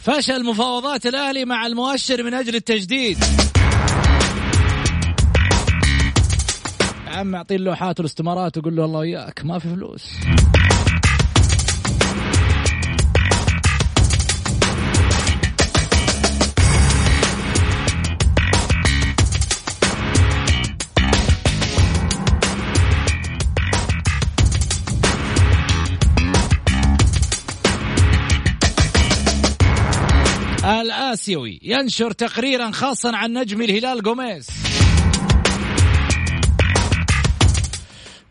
فشل 0.08 0.44
مفاوضات 0.44 1.06
الأهلي 1.06 1.44
مع 1.44 1.66
المؤشر 1.66 2.22
من 2.22 2.34
أجل 2.34 2.54
التجديد. 2.54 3.18
عم 7.06 7.34
أعطيه 7.34 7.56
اللوحات 7.56 8.00
والاستمارات 8.00 8.58
وقول 8.58 8.76
له 8.76 8.84
الله 8.84 8.98
وياك 8.98 9.44
ما 9.44 9.58
في 9.58 9.68
فلوس. 9.68 10.10
الآسيوي 31.08 31.60
ينشر 31.62 32.10
تقريرا 32.10 32.70
خاصا 32.70 33.16
عن 33.16 33.32
نجم 33.32 33.62
الهلال 33.62 34.02
جوميز 34.02 34.46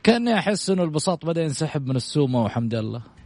كان 0.03 0.27
أحس 0.27 0.69
أنه 0.69 0.83
البساط 0.83 1.25
بدأ 1.25 1.41
ينسحب 1.43 1.87
من 1.87 1.95
السومة 1.95 2.43
وحمد 2.43 2.73
الله. 2.73 3.16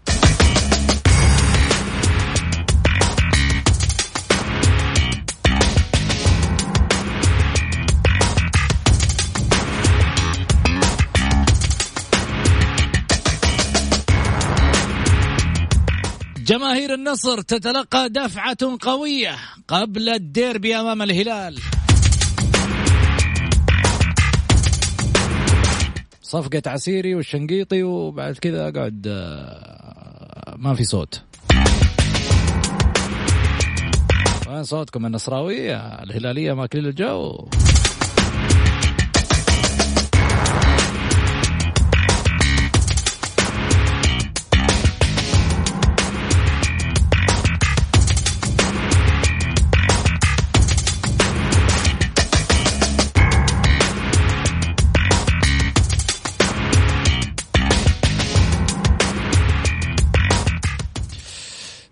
جماهير 16.45 16.93
النصر 16.93 17.41
تتلقى 17.41 18.09
دفعة 18.09 18.57
قوية 18.81 19.35
قبل 19.67 20.09
الديربي 20.09 20.75
أمام 20.75 21.01
الهلال. 21.01 21.59
صفقة 26.21 26.61
عسيري 26.67 27.15
والشنقيطي 27.15 27.83
وبعد 27.83 28.33
كذا 28.33 28.67
اقعد 28.67 29.07
آه، 29.07 30.55
ما 30.57 30.73
في 30.73 30.83
صوت. 30.83 31.21
وين 34.47 34.63
صوتكم 34.63 35.05
النصراوية؟ 35.05 35.77
الهلالية 35.77 36.53
ماكلين 36.53 36.85
الجو. 36.85 37.47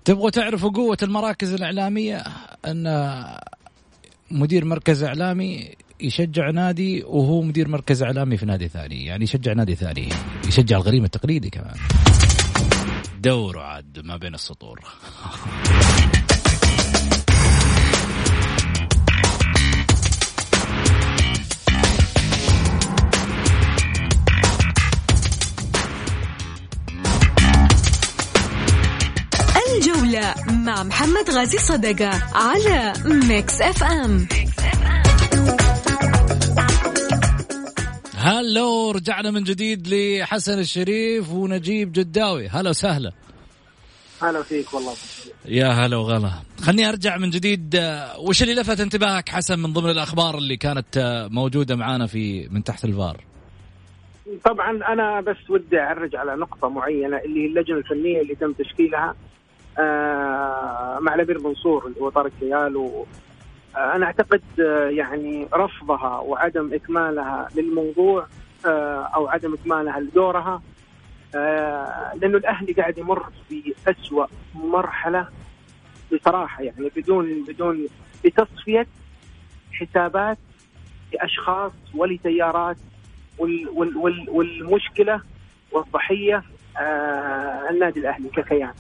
تبغوا 0.10 0.30
تعرفوا 0.30 0.70
قوة 0.70 0.98
المراكز 1.04 1.54
الإعلامية؟ 1.54 2.24
أن 2.66 3.14
مدير 4.32 4.66
مركز 4.66 5.04
إعلامي 5.04 5.70
يشجع 6.00 6.50
نادي 6.50 7.04
وهو 7.04 7.42
مدير 7.42 7.68
مركز 7.68 8.04
إعلامي 8.04 8.38
في 8.38 8.46
نادي 8.46 8.68
ثاني 8.68 9.06
يعني 9.06 9.24
يشجع 9.24 9.54
نادي 9.54 9.76
ثاني 9.76 10.10
يشجع 10.48 10.78
الغريم 10.78 11.06
التقليدي 11.06 11.50
كمان. 11.50 11.76
دوروا 13.20 13.64
عاد 13.64 14.00
ما 14.04 14.18
بين 14.18 14.34
السطور. 14.34 14.80
الجولة 29.76 30.36
مع 30.66 30.84
محمد 30.84 31.30
غازي 31.30 31.58
صدقة 31.58 32.10
على 32.34 32.94
ميكس 33.06 33.62
اف 33.62 33.84
ام 33.84 34.28
hello 38.16 38.92
رجعنا 38.92 39.32
من 39.32 39.44
جديد 39.44 39.88
لحسن 39.88 40.60
الشريف 40.60 41.32
ونجيب 41.32 41.92
جداوي. 41.92 42.48
هلا 42.48 42.70
وسهلا. 42.70 43.12
هلا 44.22 44.44
فيك 44.44 44.74
والله. 44.74 44.94
يا 45.46 45.68
هلا 45.68 45.98
وغلا. 45.98 46.32
خلني 46.62 46.90
أرجع 46.90 47.18
من 47.18 47.30
جديد. 47.30 47.82
وش 48.20 48.44
اللي 48.44 48.54
لفت 48.54 48.80
انتباهك 48.80 49.30
حسن 49.30 49.60
من 49.60 49.74
ضمن 49.74 49.90
الأخبار 49.90 50.38
اللي 50.38 50.58
كانت 50.58 51.28
موجودة 51.32 51.76
معانا 51.76 52.08
في 52.08 52.48
من 52.52 52.64
تحت 52.64 52.86
الفار؟ 52.86 53.24
طبعا 54.46 54.94
أنا 54.94 55.22
بس 55.22 55.50
ودي 55.50 55.80
أعرج 55.80 56.16
على 56.16 56.36
نقطة 56.36 56.70
معينة 56.70 57.18
اللي 57.18 57.40
هي 57.40 57.46
اللجنة 57.46 57.78
الفنية 57.78 58.22
اللي 58.22 58.36
تم 58.36 58.54
تشكيلها. 58.54 59.16
مع 61.00 61.16
الأمير 61.16 61.40
منصور 61.44 61.88
اللي 61.88 62.02
هو 62.02 62.10
طارق 62.10 62.32
كيال 62.40 62.78
و 62.78 63.06
آه، 63.76 63.96
أنا 63.96 64.06
أعتقد 64.06 64.42
آه، 64.60 64.90
يعني 64.90 65.48
رفضها 65.54 66.20
وعدم 66.20 66.74
إكمالها 66.74 67.48
للموضوع 67.56 68.28
أو 69.16 69.28
عدم 69.28 69.54
إكمالها 69.54 70.00
لدورها 70.00 70.62
لأنه 72.16 72.38
الأهلي 72.38 72.74
قاعد 72.74 72.98
يمر 72.98 73.26
باسوء 73.86 74.28
مرحلة 74.56 75.28
بصراحة 76.14 76.64
يعني 76.64 76.92
بدون 76.96 77.44
بدون 77.48 77.88
بتصفية 78.26 78.88
حسابات 79.74 80.38
لأشخاص 81.14 81.72
ولتيارات 81.96 82.78
وال 83.38 83.70
وال 83.70 83.98
وال 83.98 84.30
والمشكلة 84.30 85.22
والضحية 85.72 86.44
آه 86.78 87.70
النادي 87.70 88.00
الأهلي 88.00 88.30
ككيان. 88.30 88.74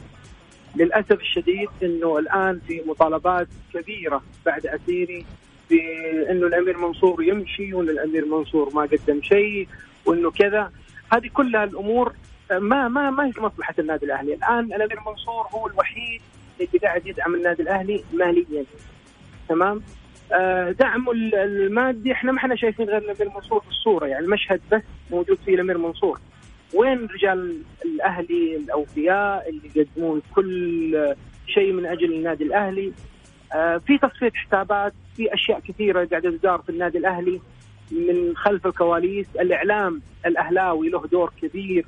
للأسف 0.75 1.21
الشديد 1.21 1.69
إنه 1.83 2.17
الآن 2.17 2.59
في 2.67 2.81
مطالبات 2.85 3.47
كبيرة 3.73 4.23
بعد 4.45 4.65
اسيري 4.65 5.25
بانه 5.69 6.47
الأمير 6.47 6.77
منصور 6.77 7.23
يمشي 7.23 7.73
وان 7.73 7.89
الأمير 7.89 8.25
منصور 8.25 8.73
ما 8.73 8.81
قدم 8.81 9.21
شيء 9.21 9.67
وإنه 10.05 10.31
كذا. 10.31 10.71
هذه 11.13 11.27
كلها 11.33 11.63
الأمور 11.63 12.13
ما 12.51 12.87
ما 12.87 13.09
ما 13.09 13.27
هي 13.27 13.31
في 13.31 13.41
مصلحه 13.41 13.73
النادي 13.79 14.05
الأهلي، 14.05 14.33
الآن 14.33 14.65
الأمير 14.65 14.99
منصور 15.07 15.47
هو 15.51 15.67
الوحيد 15.67 16.21
اللي 16.59 16.79
قاعد 16.83 17.07
يدعم 17.07 17.35
النادي 17.35 17.61
الأهلي 17.61 18.03
ماليا. 18.13 18.65
تمام؟ 19.49 19.81
آه، 20.33 20.71
دعمه 20.71 21.11
المادي 21.11 22.11
إحنا 22.11 22.31
ما 22.31 22.37
إحنا 22.37 22.55
شايفين 22.55 22.85
غير 22.89 22.97
الأمير 22.97 23.35
منصور 23.35 23.59
في 23.59 23.69
الصورة 23.69 24.05
يعني 24.05 24.25
المشهد 24.25 24.61
بس 24.71 24.81
موجود 25.11 25.37
فيه 25.45 25.55
الأمير 25.55 25.77
منصور. 25.77 26.19
وين 26.73 27.05
رجال 27.05 27.61
الأهلي 27.85 28.55
الأوفياء 28.55 29.49
اللي 29.49 29.69
يقدمون 29.75 30.21
كل 30.35 31.15
شيء 31.47 31.73
من 31.73 31.85
أجل 31.85 32.13
النادي 32.13 32.43
الأهلي؟ 32.43 32.93
آه، 33.53 33.77
في 33.77 33.97
تصفية 33.97 34.31
حسابات 34.35 34.93
في 35.15 35.33
أشياء 35.33 35.59
كثيرة 35.59 36.05
قاعدة 36.05 36.29
تدار 36.29 36.61
في 36.61 36.69
النادي 36.69 36.97
الأهلي 36.97 37.41
من 37.91 38.33
خلف 38.35 38.67
الكواليس. 38.67 39.27
الإعلام 39.39 40.01
الأهلاوي 40.25 40.89
له 40.89 41.07
دور 41.11 41.33
كبير 41.41 41.85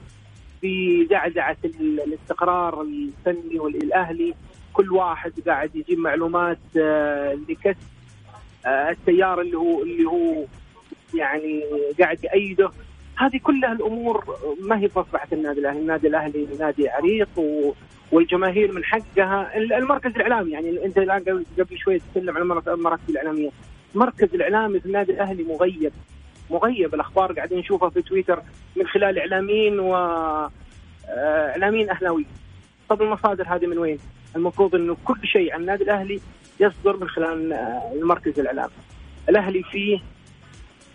في 0.62 1.04
دعدعه 1.06 1.58
الاستقرار 1.66 2.82
الفني 2.82 3.60
والأهلي. 3.60 4.34
كل 4.74 4.92
واحد 4.92 5.34
قاعد 5.48 5.76
يجيب 5.76 6.00
معلومات 6.00 6.60
آه، 6.78 7.34
لكسب 7.50 7.78
آه، 8.66 8.90
التيار 8.90 9.42
اللي 9.42 9.58
هو 9.58 9.84
اللي 9.84 10.06
هو 10.06 10.46
يعني 11.14 11.64
قاعد 12.00 12.24
يأيده. 12.24 12.72
هذه 13.22 13.38
كلها 13.44 13.72
الأمور 13.72 14.24
ما 14.62 14.80
هي 14.80 14.90
مصلحة 14.96 15.28
النادي 15.34 15.60
الأهلي، 15.60 15.80
النادي 15.80 16.08
الأهلي 16.08 16.48
نادي 16.60 16.90
عريق 16.90 17.30
و 17.38 17.74
والجماهير 18.12 18.72
من 18.72 18.84
حقها 18.84 19.58
المركز 19.58 20.12
الإعلامي 20.16 20.52
يعني 20.52 20.86
أنت 20.86 20.98
الآن 20.98 21.44
قبل 21.60 21.78
شوي 21.78 22.00
تتكلم 22.00 22.38
عن 22.38 22.62
المراكز 22.68 23.10
الإعلامية، 23.10 23.50
المركز 23.96 24.36
الإعلامي 24.36 24.80
في 24.80 24.86
النادي 24.86 25.12
الأهلي 25.12 25.44
مغيب 25.44 25.94
مغيب 26.50 26.94
الأخبار 26.94 27.34
قاعدين 27.34 27.60
نشوفها 27.60 27.90
في 27.90 28.02
تويتر 28.02 28.42
من 28.76 28.88
خلال 28.88 29.20
إعلاميين 29.20 29.80
و 29.80 29.96
آه، 29.96 30.52
إعلاميين 31.50 31.90
أهلاويين. 31.90 32.28
طب 32.90 33.02
المصادر 33.02 33.48
هذه 33.48 33.66
من 33.66 33.78
وين؟ 33.78 34.00
المفروض 34.36 34.76
إنه 34.76 34.98
كل 35.06 35.28
شيء 35.28 35.54
عن 35.54 35.62
النادي 35.62 35.84
الأهلي 35.84 36.22
يصدر 36.60 36.98
من 36.98 37.10
خلال 37.10 37.54
آه، 37.54 37.92
المركز 37.96 38.40
الإعلامي. 38.40 38.74
الأهلي 39.30 39.64
فيه 39.64 40.00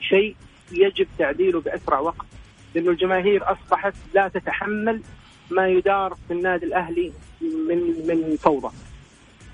شيء 0.01 0.37
يجب 0.73 1.07
تعديله 1.19 1.61
بأسرع 1.61 1.99
وقت 1.99 2.27
لأنه 2.75 2.91
الجماهير 2.91 3.53
أصبحت 3.53 3.95
لا 4.15 4.29
تتحمل 4.29 5.03
ما 5.51 5.69
يدار 5.69 6.17
في 6.29 6.35
النادي 6.35 6.67
الأهلي 6.67 7.13
من 7.41 8.07
من 8.07 8.37
فوضى. 8.37 8.75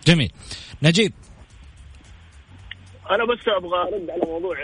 جميل. 0.07 0.33
نجيب 0.83 1.13
أنا 3.11 3.25
بس 3.25 3.49
أبغى 3.49 3.81
أرد 3.81 4.11
على 4.11 4.23
موضوع 4.27 4.57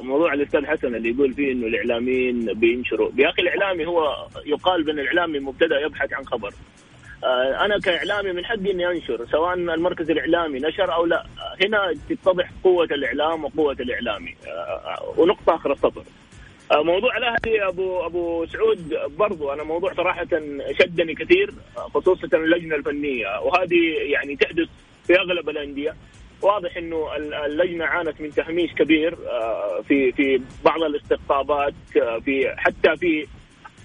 موضوع 0.00 0.34
الأستاذ 0.34 0.66
حسن 0.66 0.94
اللي 0.94 1.10
يقول 1.10 1.34
فيه 1.34 1.52
إنه 1.52 1.66
الإعلاميين 1.66 2.54
بينشروا، 2.54 3.10
يا 3.18 3.30
أخي 3.30 3.42
الإعلامي 3.42 3.86
هو 3.86 4.28
يقال 4.46 4.84
بأن 4.84 4.98
الإعلامي 4.98 5.38
مبتدأ 5.38 5.80
يبحث 5.80 6.12
عن 6.12 6.26
خبر، 6.26 6.54
أنا 7.64 7.78
كإعلامي 7.78 8.32
من 8.32 8.44
حقي 8.44 8.70
إني 8.72 8.88
أنشر 8.88 9.26
سواء 9.30 9.54
المركز 9.54 10.10
الإعلامي 10.10 10.58
نشر 10.58 10.94
أو 10.94 11.06
لا. 11.06 11.26
هنا 11.64 11.94
تتضح 12.08 12.50
قوة 12.64 12.84
الإعلام 12.84 13.44
وقوة 13.44 13.72
الإعلامي. 13.72 14.34
آه، 14.46 15.14
ونقطة 15.16 15.54
آخر 15.54 15.72
السطر 15.72 16.04
آه، 16.72 16.82
موضوع 16.82 17.16
الأهلي 17.16 17.68
ابو 17.68 18.06
أبو 18.06 18.46
سعود 18.46 18.94
برضو 19.18 19.52
أنا 19.52 19.64
موضوع 19.64 19.94
صراحة 19.94 20.26
شدني 20.80 21.14
كثير 21.14 21.54
خصوصا 21.76 22.28
اللجنة 22.36 22.76
الفنية. 22.76 23.40
وهذه 23.40 23.94
يعني 24.12 24.36
تحدث 24.36 24.68
في 25.06 25.18
أغلب 25.18 25.48
الأندية. 25.48 25.94
واضح 26.42 26.76
إنه 26.76 27.16
اللجنة 27.46 27.84
عانت 27.84 28.20
من 28.20 28.30
تهميش 28.30 28.72
كبير 28.72 29.16
في 29.88 30.12
في 30.12 30.42
بعض 30.64 30.82
الاستقطابات 30.82 31.74
في 32.24 32.54
حتى 32.56 32.96
في 32.96 33.26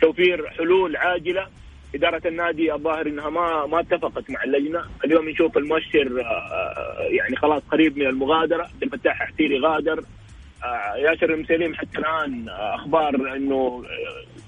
توفير 0.02 0.48
حلول 0.50 0.96
عاجلة. 0.96 1.48
إدارة 1.96 2.28
النادي 2.28 2.74
الظاهر 2.74 3.08
إنها 3.08 3.30
ما 3.30 3.66
ما 3.66 3.80
اتفقت 3.80 4.30
مع 4.32 4.44
اللجنة، 4.44 4.82
اليوم 5.06 5.30
نشوف 5.30 5.58
المؤشر 5.58 6.22
آه، 6.22 7.02
يعني 7.02 7.36
خلاص 7.36 7.62
قريب 7.72 7.98
من 7.98 8.08
المغادرة، 8.08 8.64
عبد 8.64 8.84
الفتاح 8.84 9.20
حتيري 9.20 9.60
غادر. 9.60 10.04
آه، 10.64 10.96
ياسر 10.96 11.34
المسليم 11.34 11.76
حتى 11.76 11.98
الآن 11.98 12.50
آه، 12.50 12.76
أخبار 12.76 13.36
إنه 13.36 13.84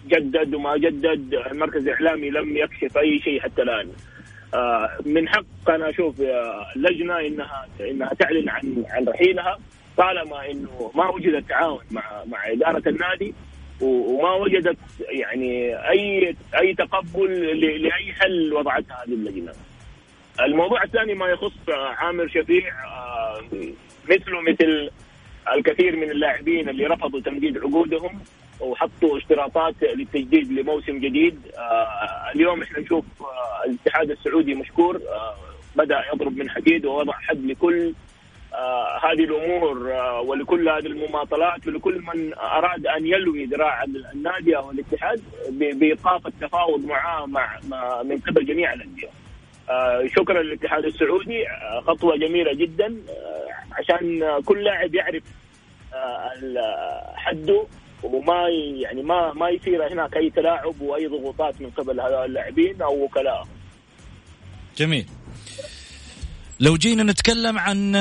جدد 0.08 0.56
وما 0.56 0.77
جدد، 0.77 1.34
المركز 1.51 1.88
الإعلامي 1.88 2.29
لم 2.29 2.58
يكشف 2.58 2.97
أي 2.97 3.19
شيء 3.19 3.39
حتى 3.41 3.62
الآن. 3.62 3.89
من 5.06 5.29
حق 5.29 5.69
أنا 5.69 5.89
أشوف 5.89 6.21
اللجنة 6.75 7.19
انها 7.19 7.67
إنها 7.82 8.13
تعلن 8.13 8.49
عن 8.49 8.86
عن 8.89 9.06
رحيلها. 9.06 9.58
طالما 9.97 10.51
إنه 10.51 10.91
ما 10.95 11.10
وجد 11.10 11.45
تعاون 11.47 11.84
مع 11.91 12.23
مع 12.25 12.51
إدارة 12.51 12.89
النادي 12.89 13.34
وما 13.84 14.34
وجدت 14.34 14.78
يعني 15.10 15.76
أي 15.89 16.36
أي 16.60 16.74
تقبل 16.74 17.62
لأي 17.82 18.13
حل 18.13 18.54
وضعتها 18.54 19.04
هذه 19.06 19.13
اللجنة. 19.13 19.54
الموضوع 20.41 20.84
الثاني 20.84 21.13
ما 21.13 21.28
يخص 21.28 21.69
عامر 21.69 22.28
شفيع 22.28 22.86
آه، 22.86 23.41
مثله 24.10 24.41
مثل 24.41 24.89
الكثير 25.56 25.96
من 25.96 26.12
اللاعبين 26.12 26.69
اللي 26.69 26.86
رفضوا 26.86 27.19
تمديد 27.19 27.58
عقودهم 27.58 28.19
وحطوا 28.60 29.17
اشتراطات 29.17 29.76
للتجديد 29.84 30.52
لموسم 30.52 31.00
جديد 31.00 31.39
آه، 31.58 32.32
اليوم 32.36 32.62
إحنا 32.62 32.80
نشوف 32.80 33.06
آه، 33.22 33.65
الاتحاد 33.65 34.12
السعودي 34.12 34.54
مشكور 34.56 35.02
بدأ 35.76 36.04
يضرب 36.13 36.38
من 36.38 36.50
حديد 36.50 36.86
ووضع 36.86 37.13
حد 37.13 37.46
لكل 37.46 37.93
هذه 39.04 39.24
الأمور 39.24 39.94
آه 39.94 40.22
ولكل 40.22 40.70
هذه 40.70 40.86
المماطلات 40.86 41.68
ولكل 41.68 42.02
من 42.13 42.34
أراد 42.34 42.88
أن 42.88 43.06
يلوي 43.06 43.46
ذراع 43.46 43.84
النادي 44.13 44.58
أو 44.58 44.72
الاتحاد 44.72 45.22
بإيقاف 45.50 46.28
التفاوض 46.28 46.86
معاه 46.86 47.26
مع, 47.26 47.60
من 48.04 48.18
قبل 48.18 48.46
جميع 48.46 48.74
الأندية. 48.74 49.10
آه 49.70 50.08
شكرا 50.08 50.44
للاتحاد 50.44 50.86
السعودي 50.86 51.48
آه 51.50 51.82
خطوة 51.82 52.18
جميلة 52.18 52.54
جدا 52.54 52.86
آه 52.86 53.74
عشان 53.80 54.24
كل 54.46 54.63
لاعب 54.63 54.96
يعرف 54.96 55.24
آه 55.94 57.13
حده 57.16 57.66
وما 58.04 58.48
يعني 58.76 59.04
ما 59.04 59.34
ما 59.34 59.50
يصير 59.50 59.94
هناك 59.94 60.18
أي 60.18 60.30
تلاعب 60.30 60.82
وأي 60.82 61.08
ضغوطات 61.08 61.62
من 61.62 61.70
قبل 61.70 62.00
هؤلاء 62.00 62.26
اللاعبين 62.26 62.82
أو 62.82 63.04
وكلائهم. 63.04 63.48
جميل. 64.78 65.06
لو 66.63 66.78
جينا 66.78 67.04
نتكلم 67.04 67.60
عن 67.60 67.95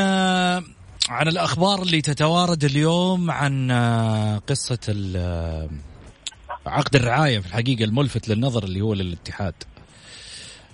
عن 1.08 1.28
الأخبار 1.28 1.82
اللي 1.82 2.00
تتوارد 2.00 2.64
اليوم 2.64 3.30
عن 3.30 3.70
قصة 4.48 4.78
عقد 6.66 6.96
الرعاية 6.96 7.38
في 7.38 7.46
الحقيقة 7.46 7.84
الملفت 7.84 8.28
للنظر 8.28 8.64
اللي 8.64 8.80
هو 8.80 8.94
للاتحاد. 8.94 9.54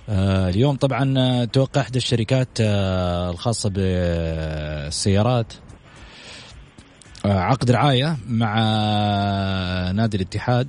اليوم 0.08 0.76
طبعا 0.76 1.44
توقع 1.44 1.80
إحدى 1.80 1.98
الشركات 1.98 2.48
الخاصة 2.60 3.70
بالسيارات 3.70 5.52
عقد 7.24 7.70
رعاية 7.70 8.16
مع 8.28 8.54
نادي 9.90 10.16
الاتحاد 10.16 10.68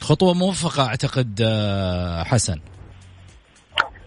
خطوة 0.00 0.34
موفقة 0.34 0.86
أعتقد 0.86 1.42
حسن 2.26 2.60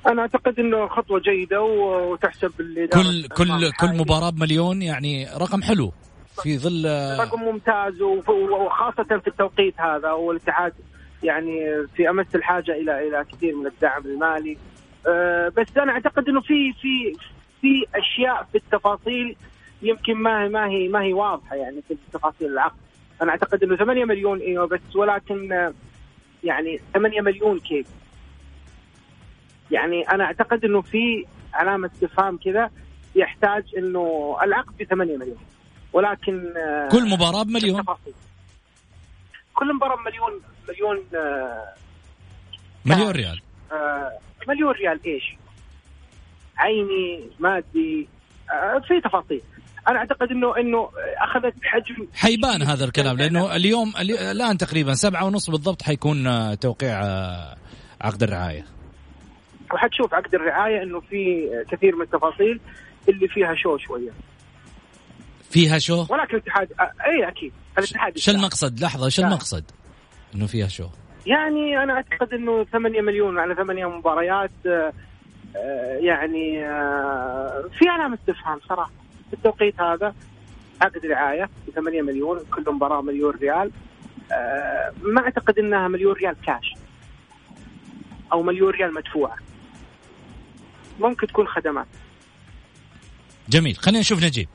أنا 0.08 0.22
أعتقد 0.22 0.60
إنه 0.60 0.88
خطوة 0.88 1.20
جيدة 1.20 1.62
وتحسب 1.62 2.52
كل 2.94 3.28
كل 3.28 3.72
كل 3.72 3.98
مباراة 3.98 4.30
بمليون 4.30 4.82
يعني 4.82 5.28
رقم 5.38 5.62
حلو. 5.62 5.92
في 6.44 6.58
ظل 6.58 6.86
رقم 7.20 7.42
ممتاز 7.42 8.02
وخاصة 8.02 9.04
في 9.04 9.28
التوقيت 9.28 9.82
هذا 9.82 10.12
والاتحاد 10.12 10.74
يعني 11.24 11.88
في 11.96 12.10
أمس 12.10 12.36
الحاجة 12.36 12.72
إلى 12.72 13.08
إلى 13.08 13.26
كثير 13.32 13.56
من 13.56 13.68
الدعم 13.68 14.02
المالي. 14.06 14.58
أه، 15.08 15.52
بس 15.58 15.78
أنا 15.78 15.92
أعتقد 15.92 16.30
إنه 16.30 16.42
في 16.42 16.74
في 16.74 17.14
في 17.62 17.86
أشياء 17.96 18.48
في 18.52 18.58
التفاصيل 18.58 19.36
يمكن 19.82 20.14
ما 20.14 20.44
هي 20.44 20.50
ما 20.50 20.68
هي 20.68 20.88
ما 20.88 21.02
هي 21.02 21.14
واضحة 21.14 21.56
يعني 21.56 21.82
في 21.88 21.96
تفاصيل 22.14 22.48
العقد. 22.52 22.78
أنا 23.22 23.32
أعتقد 23.32 23.64
إنه 23.64 23.76
8 23.76 24.06
مليون 24.06 24.40
أيوه 24.40 24.68
بس 24.68 24.96
ولكن 24.96 25.54
آه، 25.54 25.74
يعني 26.44 26.80
8 26.94 27.22
مليون 27.22 27.60
كيف 27.60 27.88
يعني 29.72 30.02
أنا 30.12 30.24
أعتقد 30.24 30.66
إنه 30.66 30.82
في 30.82 31.26
علامة 31.54 31.90
استفهام 31.94 32.38
كذا 32.38 32.70
يحتاج 33.16 33.64
إنه 33.78 34.38
العقد 34.44 34.78
ب 34.78 34.84
8 34.84 35.18
مليون. 35.18 35.38
ولكن 35.94 36.54
آه، 36.58 36.90
كل 36.92 37.10
مباراة 37.10 37.44
بمليون. 37.44 37.84
كل 39.54 39.76
مباراة 39.76 39.96
بمليون 39.96 40.42
مليون 40.70 41.04
آه، 41.16 41.74
مليون 42.86 43.12
ريال. 43.12 43.42
آه، 43.72 44.12
مليون 44.48 44.72
ريال 44.72 45.00
إيش؟ 45.06 45.24
عيني 46.58 47.30
مادي 47.40 48.08
في 48.88 49.02
تفاصيل. 49.02 49.42
أنا 49.90 49.98
أعتقد 50.00 50.32
إنه 50.32 50.58
إنه 50.58 50.90
أخذت 51.22 51.54
حجم 51.64 52.08
حيبان 52.16 52.62
هذا 52.62 52.86
الكلام 52.86 53.18
لأنه 53.18 53.56
اليوم 53.56 53.94
الي- 54.00 54.32
الآن 54.32 54.58
تقريبا 54.58 54.94
سبعة 54.94 55.26
ونص 55.26 55.50
بالضبط 55.50 55.82
حيكون 55.82 56.24
توقيع 56.60 56.98
عقد 58.02 58.24
الرعاية. 58.24 58.66
وحتشوف 59.74 60.14
عقد 60.14 60.36
الرعاية 60.36 60.84
إنه 60.84 61.00
في 61.00 61.50
كثير 61.72 61.96
من 61.96 62.02
التفاصيل 62.02 62.60
اللي 63.10 63.28
فيها 63.28 63.56
شو 63.56 63.78
شوية. 63.78 64.12
فيها 65.50 65.78
شو؟ 65.78 66.06
ولكن 66.10 66.38
الاتحاد 66.38 66.72
آه، 66.80 66.92
اي 67.06 67.28
أكيد. 67.28 67.54
الاتحاد 67.78 68.18
شو. 68.18 68.32
المقصد؟ 68.32 68.80
لحظة 68.80 69.10
شو 69.10 69.22
لا. 69.22 69.28
المقصد 69.28 69.64
إنه 70.36 70.48
فيها 70.48 70.68
شو؟ 70.68 70.88
يعني 71.26 71.84
أنا 71.84 71.94
أعتقد 71.94 72.34
إنه 72.34 72.64
8 72.64 73.02
مليون 73.02 73.40
على 73.40 73.56
8 73.56 73.86
مباريات 73.86 74.52
آه، 74.66 74.94
آه، 75.56 75.98
يعني 76.02 76.66
آه، 76.66 77.70
في 77.80 77.88
علامة 77.90 78.16
استفهام 78.16 78.60
صراحة. 78.70 78.92
في 79.28 79.34
التوقيت 79.34 79.82
هذا 79.82 80.16
عقد 80.82 81.06
رعاية 81.06 81.50
ب 81.68 81.72
8 81.76 82.02
مليون 82.02 82.40
كل 82.56 82.72
مباراة 82.74 83.02
مليون 83.02 83.34
ريال. 83.42 83.72
آه، 84.32 84.94
ما 85.02 85.22
أعتقد 85.22 85.60
إنها 85.60 85.88
مليون 85.88 86.14
ريال 86.14 86.36
كاش 86.46 86.74
أو 88.34 88.44
مليون 88.44 88.70
ريال 88.72 88.94
مدفوعه 88.94 89.36
ممكن 91.02 91.28
تكون 91.28 91.48
خدمات. 91.48 91.88
جميل 93.50 93.76
خلينا 93.76 94.00
نشوف 94.00 94.24
نجيب. 94.24 94.48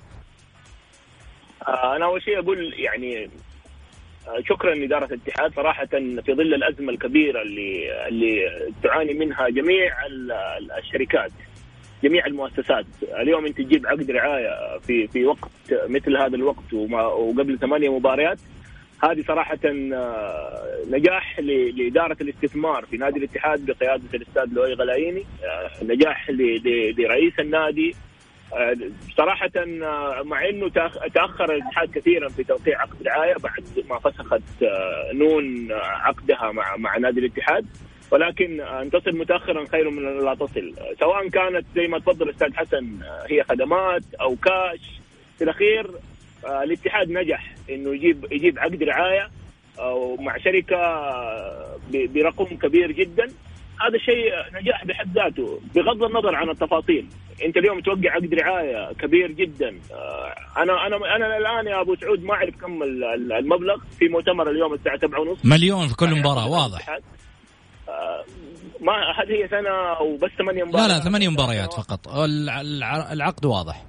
آه، 1.68 1.96
أنا 1.96 2.04
أول 2.04 2.22
شيء 2.22 2.38
أقول 2.38 2.74
يعني 2.78 3.24
آه، 4.28 4.40
شكرا 4.48 4.74
لاداره 4.74 5.04
الاتحاد. 5.04 5.54
صراحة 5.54 5.86
في 5.86 6.22
ظل 6.34 6.54
الأزمة 6.54 6.92
الكبيرة 6.92 7.42
اللي 7.42 8.06
اللي 8.08 8.50
تعاني 8.82 9.14
منها 9.14 9.48
جميع 9.48 10.06
ال- 10.06 10.32
ال- 10.32 10.72
الشركات 10.72 11.30
جميع 12.04 12.26
المؤسسات. 12.26 12.86
اليوم 13.02 13.46
أنت 13.46 13.58
تجيب 13.58 13.86
عقد 13.86 14.10
رعاية 14.10 14.78
في 14.78 15.08
في 15.08 15.24
وقت 15.24 15.50
مثل 15.88 16.16
هذا 16.16 16.36
الوقت 16.36 16.72
وما 16.72 17.02
وقبل 17.02 17.58
ثمانية 17.58 17.98
مباريات 17.98 18.38
هذه 19.04 19.24
صراحة 19.28 19.58
آه، 19.64 20.62
نجاح 20.90 21.40
لإدارة 21.40 22.16
الاستثمار 22.20 22.86
في 22.86 22.96
نادي 22.96 23.18
الاتحاد 23.18 23.66
بقيادة 23.66 24.02
الأستاذ 24.14 24.44
لؤي 24.52 24.74
غلايني. 24.74 25.24
آه، 25.44 25.84
نجاح 25.84 26.30
لرئيس 26.98 27.40
النادي. 27.40 27.94
آه، 28.54 28.76
صراحة 29.16 29.50
مع 30.24 30.48
إنه 30.48 30.68
تأخر 31.14 31.54
الاتحاد 31.54 31.90
كثيرا 31.90 32.28
في 32.28 32.44
توقيع 32.44 32.80
عقد 32.80 33.02
رعاية 33.06 33.34
بعد 33.34 33.64
ما 33.90 33.98
فسخت 33.98 34.42
نون 35.12 35.72
عقدها 35.82 36.52
مع 36.52 36.76
مع 36.76 36.96
نادي 36.96 37.20
الاتحاد. 37.20 37.66
ولكن 38.10 38.60
أن 38.60 38.90
تصل 38.90 39.18
متاخرا 39.18 39.64
خير 39.72 39.90
من 39.90 40.06
أن 40.06 40.24
لا 40.24 40.34
تصل. 40.34 40.74
سواء 41.00 41.28
كانت 41.28 41.66
زي 41.74 41.88
ما 41.88 41.98
تفضل 41.98 42.28
الاستاذ 42.28 42.54
حسن 42.56 42.98
هي 43.30 43.42
خدمات 43.42 44.02
أو 44.20 44.36
كاش. 44.36 45.00
في 45.38 45.44
الأخير 45.44 45.90
الاتحاد 46.46 47.10
نجح 47.10 47.54
إنه 47.70 47.94
يجيب 47.94 48.26
يجيب 48.32 48.58
عقد 48.58 48.82
رعاية 48.82 49.30
أو 49.78 50.16
مع 50.16 50.38
شركة 50.38 50.76
آه، 50.76 51.76
برقم 51.92 52.44
كبير 52.56 52.92
جدا. 52.92 53.24
هذا 53.80 53.98
شيء 53.98 54.60
نجاح 54.60 54.84
بحد 54.84 55.14
ذاته. 55.18 55.60
بغض 55.74 56.02
النظر 56.02 56.34
عن 56.34 56.50
التفاصيل 56.50 57.06
أنت 57.44 57.56
اليوم 57.56 57.80
توقع 57.80 58.10
عقد 58.10 58.34
رعاية 58.34 58.92
كبير 58.92 59.32
جدا. 59.32 59.68
آه، 59.92 60.34
أنا 60.62 60.86
أنا 60.86 60.96
أنا 61.16 61.36
الآن 61.36 61.66
يا 61.66 61.80
أبو 61.80 61.96
سعود 61.96 62.24
ما 62.24 62.34
أعرف 62.34 62.54
كم 62.60 62.82
ال- 62.82 63.04
ال- 63.04 63.32
المبلغ. 63.32 63.76
في 63.98 64.08
مؤتمر 64.08 64.50
اليوم 64.50 64.74
الساعة 64.74 64.96
7:30 64.98 65.36
مليون 65.44 65.88
في 65.88 65.96
كل 65.96 66.14
مباراة 66.20 66.48
واضح. 66.50 66.88
آه، 67.88 68.24
ما 68.80 68.92
هل 68.92 69.32
هي 69.32 69.48
سنة 69.48 69.70
أو 69.70 70.16
بس 70.16 70.30
ثمانية 70.38 70.62
لا 70.62 70.68
مباريات 70.68 70.90
لا 70.90 71.00
ثمانية 71.00 71.28
مباريات 71.28 71.72
فقط. 71.74 72.08
الع- 72.08 72.60
الع- 72.60 73.12
العقد 73.12 73.44
واضح. 73.46 73.84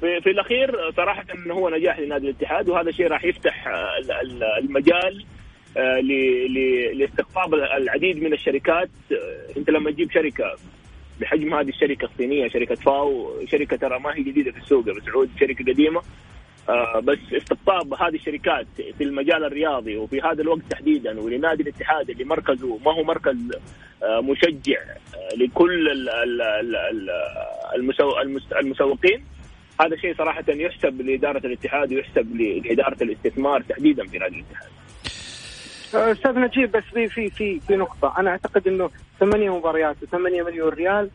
في, 0.00 0.20
في 0.20 0.30
الأخير 0.30 0.90
صراحة 0.96 1.24
إنه 1.34 1.54
هو 1.54 1.68
نجاح 1.68 1.98
لنادي 1.98 2.30
الاتحاد 2.30 2.68
وهذا 2.68 2.88
الشيء 2.88 3.06
راح 3.06 3.24
يفتح 3.24 3.66
ال- 3.98 4.12
ال- 4.12 4.42
المجال 4.58 5.24
آه، 5.76 6.00
لاستقطاب 6.94 7.54
العديد 7.54 8.22
من 8.22 8.32
الشركات. 8.32 8.90
آه، 9.12 9.58
أنت 9.58 9.70
لما 9.70 9.90
تجيب 9.90 10.10
شركة 10.12 10.54
بحجم 11.20 11.54
هذه 11.54 11.68
الشركة 11.68 12.04
الصينية 12.04 12.48
شركة 12.48 12.74
فاو 12.74 13.30
شركة 13.46 13.76
ترى 13.76 13.98
ما 13.98 14.14
هي 14.14 14.22
جديدة 14.22 14.50
في 14.52 14.58
السوق 14.58 14.86
يا 14.86 14.92
أبو 14.92 15.00
سعود 15.00 15.30
شركة 15.40 15.64
قديمة. 15.72 16.02
آه، 16.68 17.00
بس 17.00 17.18
استقطاب 17.32 17.94
هذه 17.94 18.14
الشركات 18.14 18.66
في 18.98 19.04
المجال 19.04 19.44
الرياضي 19.44 19.96
وفي 19.96 20.20
هذا 20.20 20.42
الوقت 20.42 20.60
تحديدا 20.70 21.20
ولنادي 21.20 21.62
الاتحاد 21.62 22.10
اللي 22.10 22.24
مركزه 22.24 22.78
ما 22.84 22.92
هو 22.94 23.04
مركز 23.04 23.36
مشجع 24.22 24.78
لكل 25.36 25.88
ال- 25.90 26.08
ال- 26.08 26.42
ال- 26.42 26.76
ال- 26.76 27.10
المسو- 27.74 28.18
المس- 28.22 28.52
المسوقين. 28.52 29.24
هذا 29.86 29.96
شيء 29.96 30.16
صراحة 30.16 30.44
يحسب 30.48 31.00
لإدارة 31.00 31.46
الاتحاد 31.46 31.92
ويحسب 31.92 32.36
ل- 32.36 32.62
لإدارة 32.68 33.02
الاستثمار 33.02 33.60
تحديدا 33.62 34.06
في 34.06 34.18
نادي 34.18 34.34
الاتحاد. 34.36 34.68
أستاذ 35.94 36.38
نجيب 36.38 36.72
بس 36.72 36.82
في 36.84 37.08
في 37.08 37.30
في 37.30 37.60
في 37.60 37.76
نقطة 37.76 38.14
أنا 38.18 38.30
أعتقد 38.30 38.68
إنه 38.68 38.90
ثمانية 39.20 39.56
مباريات 39.58 39.96
و8 40.04 40.14
مليون 40.14 40.68
ريال 40.68 41.10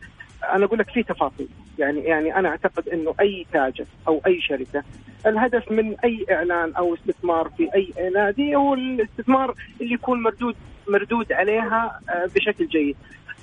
أنا 0.52 0.64
أقول 0.64 0.78
لك 0.78 0.90
في 0.90 1.02
تفاصيل 1.02 1.48
يعني 1.78 2.00
يعني 2.00 2.36
أنا 2.36 2.48
أعتقد 2.48 2.88
إنه 2.88 3.14
أي 3.20 3.46
تاجر 3.52 3.84
أو 4.08 4.20
أي 4.26 4.40
شركة 4.40 4.82
الهدف 5.26 5.72
من 5.72 5.96
أي 6.04 6.26
إعلان 6.30 6.72
أو 6.74 6.94
استثمار 6.94 7.48
في 7.56 7.68
أي 7.74 8.10
نادي 8.14 8.56
هو 8.56 8.74
الاستثمار 8.74 9.54
اللي 9.80 9.94
يكون 9.94 10.22
مردود 10.22 10.56
مردود 10.88 11.32
عليها 11.32 12.00
آه، 12.10 12.26
بشكل 12.34 12.66
جيد. 12.66 12.96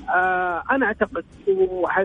آه، 0.09 0.63
أنا 0.71 0.85
أعتقد 0.85 1.25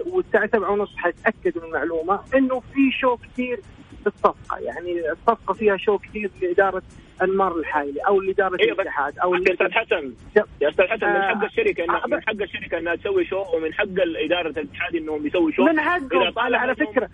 والساعة 0.07 0.47
سبعة 0.47 0.71
ونص 0.71 0.97
حتأكد 0.97 1.59
من 1.59 1.65
المعلومة 1.65 2.21
إنه 2.35 2.61
في 2.61 2.91
شو 3.01 3.17
كثير 3.17 3.61
في 4.01 4.07
الصفقة. 4.07 4.59
يعني 4.59 5.11
الصفقة 5.13 5.55
فيها 5.55 5.77
شو 5.77 5.99
كثير 5.99 6.31
لإدارة 6.43 6.83
انمار 7.23 7.57
الحايلي 7.59 8.01
أو 8.01 8.21
لإدارة 8.21 8.57
إيه 8.61 8.73
الاتحاد 8.73 9.19
أو 9.19 9.35
يا 9.35 9.41
أستاذ 9.53 9.73
حسن. 9.73 10.13
يا 10.61 10.69
أستاذ 10.69 10.87
حسن 10.87 11.07
من 11.07 11.23
حق 11.23 11.43
آه، 11.43 11.47
الشركة 11.47 11.85
من 12.09 12.23
حق 12.23 12.43
الشركة 12.43 12.79
إنها 12.79 12.95
تسوي 12.95 13.25
شو 13.25 13.45
ومن 13.57 13.75
حق 13.75 13.85
اداره 14.25 14.49
الاتحاد 14.49 14.97
إنهم 14.97 15.27
يسوي 15.27 15.53
شو. 15.53 15.65
من 15.65 15.81
حقهم. 15.81 16.33
على, 16.39 16.75
فكرة 16.75 17.09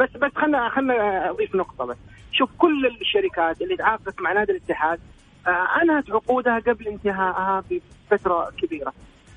بس 0.00 0.10
بس 0.16 0.30
خلنا 0.36 0.68
خلنا 0.68 1.30
أضيف 1.30 1.54
نقطة 1.54 1.84
بس. 1.84 1.96
شوف 2.32 2.50
كل 2.58 2.86
الشركات 2.86 3.62
اللي 3.62 3.76
تعاقدت 3.76 4.20
مع 4.20 4.32
نادي 4.32 4.52
الاتحاد 4.52 5.00
آه، 5.46 5.82
أنهت 5.82 6.10
عقودها 6.10 6.58
قبل 6.58 6.88
انتهائها 6.88 7.64
بفترة 8.10 8.50
كبيرة. 8.62 8.92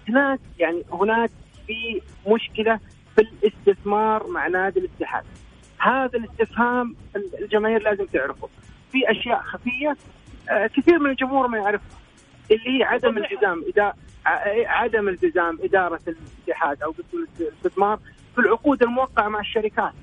هناك 0.09 0.39
يعني 0.59 0.83
هناك 0.91 1.29
في 1.67 2.01
مشكلة 2.27 2.79
في 3.15 3.21
الاستثمار 3.21 4.27
مع 4.27 4.47
نادي 4.47 4.79
الاتحاد. 4.79 5.23
هذا 5.79 6.17
الاستفهام 6.19 6.95
الجماهير 7.41 7.81
لازم 7.81 8.05
تعرفه. 8.05 8.49
في 8.91 9.11
أشياء 9.11 9.41
خفية 9.41 9.95
آه، 10.49 10.67
كثير 10.67 10.99
من 10.99 11.09
الجمهور 11.09 11.47
ما 11.47 11.57
يعرفها 11.57 11.97
اللي 12.51 12.79
هي 12.79 12.83
عدم 12.83 13.17
التزام 13.17 13.63
إدا... 13.67 13.93
ع- 14.25 14.67
عدم 14.81 15.07
التزام 15.09 15.59
إدارة 15.63 15.99
الاتحاد 16.07 16.83
أو 16.83 16.93
الاستثمار 17.39 17.99
في 18.35 18.41
العقود 18.41 18.83
الموقعة 18.83 19.27
مع 19.29 19.39
الشركات. 19.39 19.93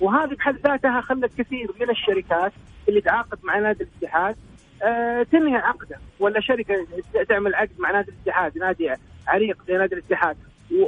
وهذه 0.00 0.34
بحد 0.34 0.56
ذاتها 0.66 1.00
خلت 1.00 1.38
كثير 1.40 1.70
من 1.80 1.90
الشركات 1.90 2.52
اللي 2.88 3.00
تعاقد 3.00 3.38
مع 3.44 3.58
نادي 3.58 3.84
الاتحاد 3.84 4.36
آه، 4.82 5.22
تنهي 5.22 5.56
عقده 5.56 5.98
ولا 6.20 6.40
شركة 6.40 6.86
تعمل 7.28 7.54
عقد 7.54 7.70
مع 7.78 7.90
نادي 7.90 8.10
الاتحاد 8.10 8.58
نادي 8.58 8.94
عريق 9.28 9.56
زي 9.68 9.76
نادي 9.76 9.94
الاتحاد 9.94 10.36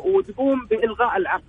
وتقوم 0.05 0.67
بإلغاء 0.67 1.17
العقد 1.17 1.43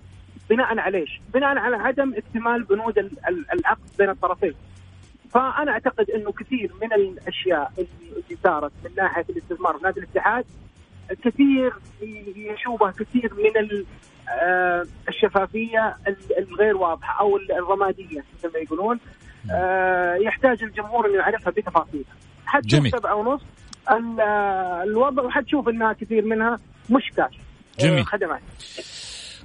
بناء 0.50 0.78
على 0.78 0.98
إيش؟ 0.98 1.20
بناء 1.34 1.58
على 1.58 1.76
عدم 1.76 2.14
اكتمال 2.14 2.62
بنود 2.64 2.98
ال- 2.98 3.26
ال- 3.28 3.46
العقد 3.52 3.88
بين 3.98 4.10
الطرفين. 4.10 4.54
فأنا 5.30 5.72
أعتقد 5.72 6.10
إنه 6.10 6.32
كثير 6.32 6.70
من 6.82 6.92
الأشياء 6.92 7.72
اللي 7.78 8.36
صارت 8.44 8.72
من 8.84 8.90
ناحية 8.96 9.24
الاستثمار 9.30 9.76
في 9.78 9.84
نادي 9.84 10.00
الاتحاد 10.00 10.44
كثير 11.24 11.72
يشوبه 12.36 12.90
كثير 12.90 13.32
من 13.34 13.84
آه، 14.42 14.86
الشفافية 15.08 15.96
ال- 16.08 16.38
الغير 16.38 16.76
واضحة 16.76 17.20
أو 17.20 17.36
ال- 17.36 17.52
الرمادية 17.52 18.24
مثل 18.38 18.52
ما 18.54 18.58
يقولون 18.58 18.98
آه، 19.52 20.14
يحتاج 20.14 20.62
الجمهور 20.62 21.06
إنه 21.06 21.14
يعرفها 21.18 21.50
بتفاصيلها. 21.50 22.14
حتشوف. 22.46 22.88
سبعة 22.88 23.14
ونص 23.14 23.40
ال- 23.90 24.20
الوضع 24.88 25.22
وحتشوف 25.22 25.68
إنها 25.68 25.92
كثير 25.92 26.24
منها 26.24 26.58
مش 26.90 27.10
كاش 27.16 27.34
آه، 27.80 27.82
جميل. 27.82 28.06
خدمات 28.06 28.40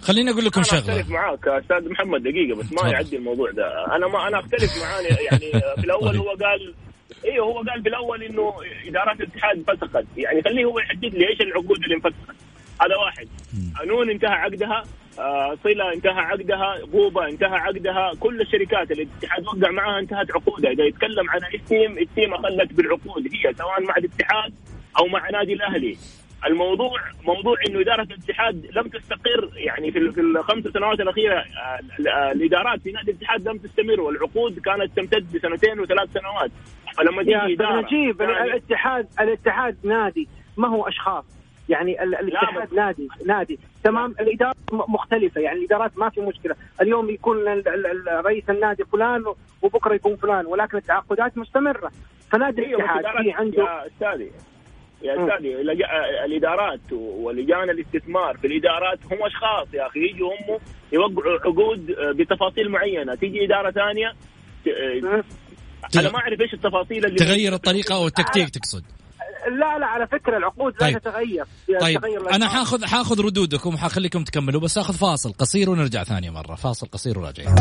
خليني 0.01 0.31
أقول 0.31 0.45
لكم 0.45 0.63
شغلة. 0.63 0.79
أختلف 0.79 1.09
معاك 1.09 1.47
أستاذ 1.47 1.89
محمد 1.91 2.23
دقيقة 2.23 2.55
بس 2.59 2.73
ما. 2.73 2.89
يعدي 2.89 3.17
الموضوع 3.17 3.51
ده. 3.51 3.95
أنا 3.95 4.07
ما 4.07 4.27
أنا 4.27 4.39
أختلف 4.39 4.77
معاه 4.81 5.01
يعني 5.01 5.51
في 5.75 5.83
الأول 5.85 6.09
طيب. 6.11 6.21
هو 6.21 6.29
قال 6.29 6.73
أيوه 7.25 7.45
هو 7.45 7.57
قال 7.57 7.83
في 7.83 7.89
الأول 7.89 8.23
إنه 8.23 8.53
إدارات 8.87 9.19
الاتحاد 9.19 9.63
فسخت 9.67 10.05
يعني 10.17 10.41
خليه 10.41 10.65
هو 10.65 10.79
يحدد 10.79 11.05
لي 11.15 11.29
إيش 11.29 11.41
العقود 11.41 11.83
اللي 11.83 11.95
انفسخت. 11.95 12.35
هذا 12.81 12.95
واحد. 12.95 13.27
نون 13.87 14.09
انتهى 14.09 14.29
عقدها 14.31 14.83
آه، 15.19 15.57
صلة 15.63 15.93
انتهى 15.93 16.11
عقدها 16.11 16.77
غوبة 16.93 17.27
انتهى 17.29 17.49
عقدها 17.57 18.11
كل 18.19 18.41
الشركات 18.41 18.91
اللي 18.91 19.03
الاتحاد 19.03 19.43
وقع 19.47 19.71
معها 19.71 19.99
انتهت 19.99 20.31
عقودها. 20.31 20.71
إذا 20.71 20.83
يتكلم 20.83 21.29
عن 21.29 21.39
التيم 21.53 21.97
التيم 21.97 22.33
اخلت 22.33 22.73
بالعقود 22.73 23.23
هي 23.33 23.53
سواء 23.53 23.81
مع 23.83 23.97
الاتحاد 23.97 24.53
أو 24.99 25.07
مع 25.07 25.29
نادي 25.29 25.53
الأهلي. 25.53 25.97
الموضوع 26.47 26.99
موضوع 27.25 27.55
إنه 27.67 27.81
إدارة 27.81 28.01
الاتحاد 28.03 28.67
لم 28.75 28.87
تستقر 28.87 29.49
يعني 29.55 29.91
في 29.91 30.11
في 30.11 30.21
الخمس 30.21 30.63
سنوات 30.67 30.99
الأخيرة 30.99 31.35
آه، 31.39 31.79
آه، 32.09 32.31
الإدارات 32.31 32.81
في 32.81 32.91
نادي 32.91 33.11
الاتحاد 33.11 33.47
لم 33.47 33.57
تستمر 33.57 34.01
والعقود 34.01 34.59
كانت 34.59 34.95
تمتد 34.95 35.31
بسنتين 35.35 35.79
وثلاث 35.79 36.09
سنوات. 36.13 36.51
فلما 36.97 37.21
أستاذ 37.21 37.33
إدارة 37.51 37.81
نجيب 37.81 38.17
ثانية- 38.17 38.41
الاتحاد 38.41 39.07
الاتحاد 39.19 39.77
نادي 39.83 40.27
ما 40.57 40.67
هو 40.67 40.87
أشخاص؟ 40.87 41.25
يعني 41.69 42.03
ال- 42.03 42.15
الاتحاد 42.15 42.73
نادي 42.73 43.07
نادي. 43.25 43.59
تمام 43.83 44.15
الإدارة 44.19 44.55
مختلفة 44.71 45.41
يعني 45.41 45.59
الإدارات 45.59 45.97
ما 45.97 46.09
في 46.09 46.21
مشكلة. 46.21 46.55
اليوم 46.81 47.09
يكون 47.09 47.37
رئيس 48.07 48.49
النادي 48.49 48.83
فلان 48.85 49.23
وبكرة 49.61 49.93
يكون 49.93 50.15
فلان 50.15 50.45
ولكن 50.45 50.77
التعاقدات 50.77 51.37
مستمرة. 51.37 51.91
فنادي 52.31 52.61
بس 52.61 52.67
الاتحاد 52.67 53.23
في 53.23 53.31
عنده 53.31 53.83
يا 55.05 55.13
استاذي 55.23 55.53
لج- 55.53 55.81
الإدارات 56.25 56.91
ولجان 56.93 57.69
الاستثمار 57.69 58.37
في 58.37 58.47
الإدارات 58.47 58.99
هم 59.11 59.17
أشخاص 59.25 59.67
يا 59.73 59.87
أخي 59.87 59.99
يجوا 59.99 60.29
هم 60.29 60.59
يوقعوا 60.93 61.39
عقود 61.39 61.85
بتفاصيل 62.17 62.69
معينة 62.71 63.15
تيجي 63.15 63.45
إدارة 63.45 63.71
ثانية. 63.71 64.13
أنا 65.95 66.11
ما 66.11 66.19
أعرف 66.19 66.41
إيش 66.41 66.53
التفاصيل 66.53 67.05
اللي 67.05 67.15
تغير 67.17 67.53
الطريقة 67.53 67.95
أو 67.95 68.07
التكتيك 68.07 68.49
تقصد؟ 68.49 68.83
لا 69.59 69.79
لا 69.79 69.85
على 69.85 70.07
فكرة 70.07 70.37
العقود 70.37 70.73
لا 70.73 70.79
طيب. 70.79 70.97
تتغير. 70.97 71.45
طيب. 71.81 71.97
تتغير 71.99 72.29
أنا. 72.35 72.47
حاخذ 72.49 72.85
حاخذ 72.85 73.21
ردودكم 73.25 73.73
وحخليكم 73.73 74.23
تكملوا 74.23 74.61
بس 74.61 74.77
أخذ 74.77 74.93
فاصل 74.93 75.33
قصير 75.33 75.69
ونرجع 75.69 76.03
ثانية 76.03 76.29
مرة. 76.29 76.55
فاصل 76.55 76.87
قصير 76.87 77.19
وراجعين. 77.19 77.55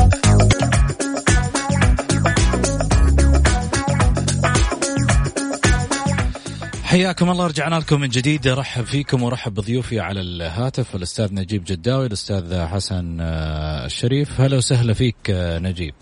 حياكم 6.94 7.30
الله 7.30 7.46
رجعنا 7.46 7.74
لكم 7.74 8.00
من 8.00 8.08
جديد. 8.08 8.46
ارحب 8.46 8.84
فيكم 8.84 9.22
وارحب 9.22 9.54
بضيوفي 9.54 10.00
على 10.00 10.20
الهاتف 10.20 10.96
الأستاذ 10.96 11.34
نجيب 11.34 11.64
جداوي 11.64 12.06
الأستاذ 12.06 12.66
حسن 12.66 13.18
آه، 13.20 13.86
الشريف. 13.86 14.40
هلا 14.40 14.56
وسهلا 14.56 14.92
فيك 14.92 15.16
آه، 15.30 15.58
نجيب. 15.58 15.94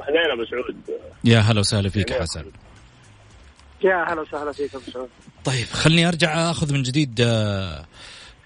اهلين 0.00 0.30
أبو 0.32 0.44
سعود. 0.44 0.76
يا 1.24 1.38
هلا 1.38 1.60
وسهلا 1.60 1.88
فيك. 1.88 2.12
حسن. 2.12 2.44
يا 3.84 4.12
هلا 4.12 4.20
وسهلا 4.20 4.52
فيك 4.52 4.74
أبو 4.74 4.90
سعود. 4.92 5.08
طيب 5.44 5.66
خلني 5.66 6.08
أرجع 6.08 6.50
أخذ 6.50 6.72
من 6.72 6.82
جديد 6.82 7.20
آه، 7.20 7.84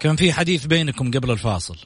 كان 0.00 0.16
في 0.16 0.32
حديث 0.32 0.66
بينكم 0.66 1.10
قبل 1.10 1.30
الفاصل. 1.30 1.76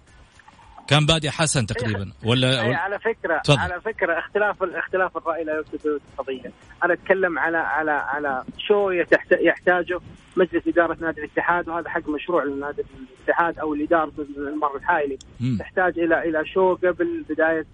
كان 0.88 1.06
بادي 1.06 1.30
حسن 1.30 1.66
تقريبا 1.66 2.12
ولا, 2.24 2.62
أي 2.62 2.68
ولا 2.68 2.78
على 2.78 2.98
فكرة 2.98 3.38
تفضل. 3.38 3.58
على 3.58 3.80
فكرة 3.80 4.18
اختلاف 4.18 4.62
اختلاف 4.62 5.16
الرأي 5.16 5.44
لا 5.44 5.58
يفسد 5.60 6.00
القضية 6.18 6.52
أنا 6.84 6.92
أتكلم 6.92 7.38
على 7.38 7.58
على 7.58 7.90
على 7.90 8.44
شو 8.58 8.90
يحتاجه 9.30 10.00
مجلس 10.36 10.68
إدارة 10.68 10.96
نادي 11.00 11.20
الاتحاد 11.20 11.68
وهذا 11.68 11.88
حق 11.88 12.08
مشروع 12.08 12.44
لنادي 12.44 12.82
الاتحاد 13.20 13.58
أو 13.58 13.74
الإدارة 13.74 14.12
المر 14.36 14.76
الحالي 14.76 15.18
مم. 15.40 15.56
تحتاج 15.60 15.98
إلى 15.98 16.28
إلى 16.28 16.46
شو 16.46 16.74
قبل 16.74 17.24
بداية 17.28 17.66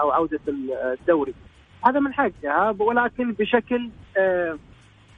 أو 0.00 0.10
عودة 0.10 0.40
الدوري 0.48 1.34
هذا 1.86 2.00
من 2.00 2.14
حقها 2.14 2.76
ولكن 2.78 3.32
بشكل 3.32 3.90
آه، 4.18 4.58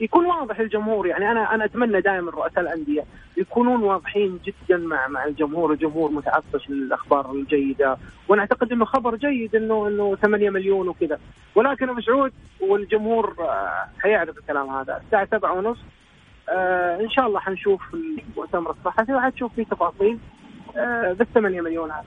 يكون 0.00 0.26
واضح 0.26 0.60
للجمهور 0.60 1.06
يعني 1.06 1.30
أنا 1.30 1.54
أنا 1.54 1.64
أتمنى 1.64 2.00
دائما 2.00 2.30
رؤساء 2.30 2.60
الأندية 2.60 3.04
يكونون 3.36 3.82
واضحين 3.82 4.38
جدا 4.44 4.76
مع 4.76 5.08
مع 5.08 5.24
الجمهور، 5.24 5.72
الجمهور 5.72 6.10
متعطش 6.10 6.70
للأخبار 6.70 7.32
الجيدة، 7.32 7.96
وأنا 8.28 8.42
اعتقد 8.42 8.72
إنه 8.72 8.84
خبر 8.84 9.16
جيد 9.16 9.56
انه 9.56 9.88
إنه 9.88 10.16
8 10.16 10.50
مليون 10.50 10.88
وكذا، 10.88 11.18
ولكن 11.54 11.88
أبو 11.88 12.00
سعود 12.00 12.32
والجمهور 12.60 13.36
آه، 13.40 13.88
حيعرف 13.98 14.38
الكلام 14.38 14.70
هذا، 14.70 15.00
الساعة 15.06 15.28
7 15.30 15.52
ونص 15.52 15.78
آه 16.48 17.00
إن 17.00 17.10
شاء 17.10 17.26
الله 17.26 17.40
حنشوف 17.40 17.80
المؤتمر 17.94 18.70
الصحفي 18.70 19.14
وحتشوف 19.14 19.54
فيه 19.54 19.64
تفاصيل 19.64 20.18
آه 20.76 21.12
بال 21.12 21.32
8 21.34 21.60
مليون 21.60 21.90
هذا. 21.90 22.04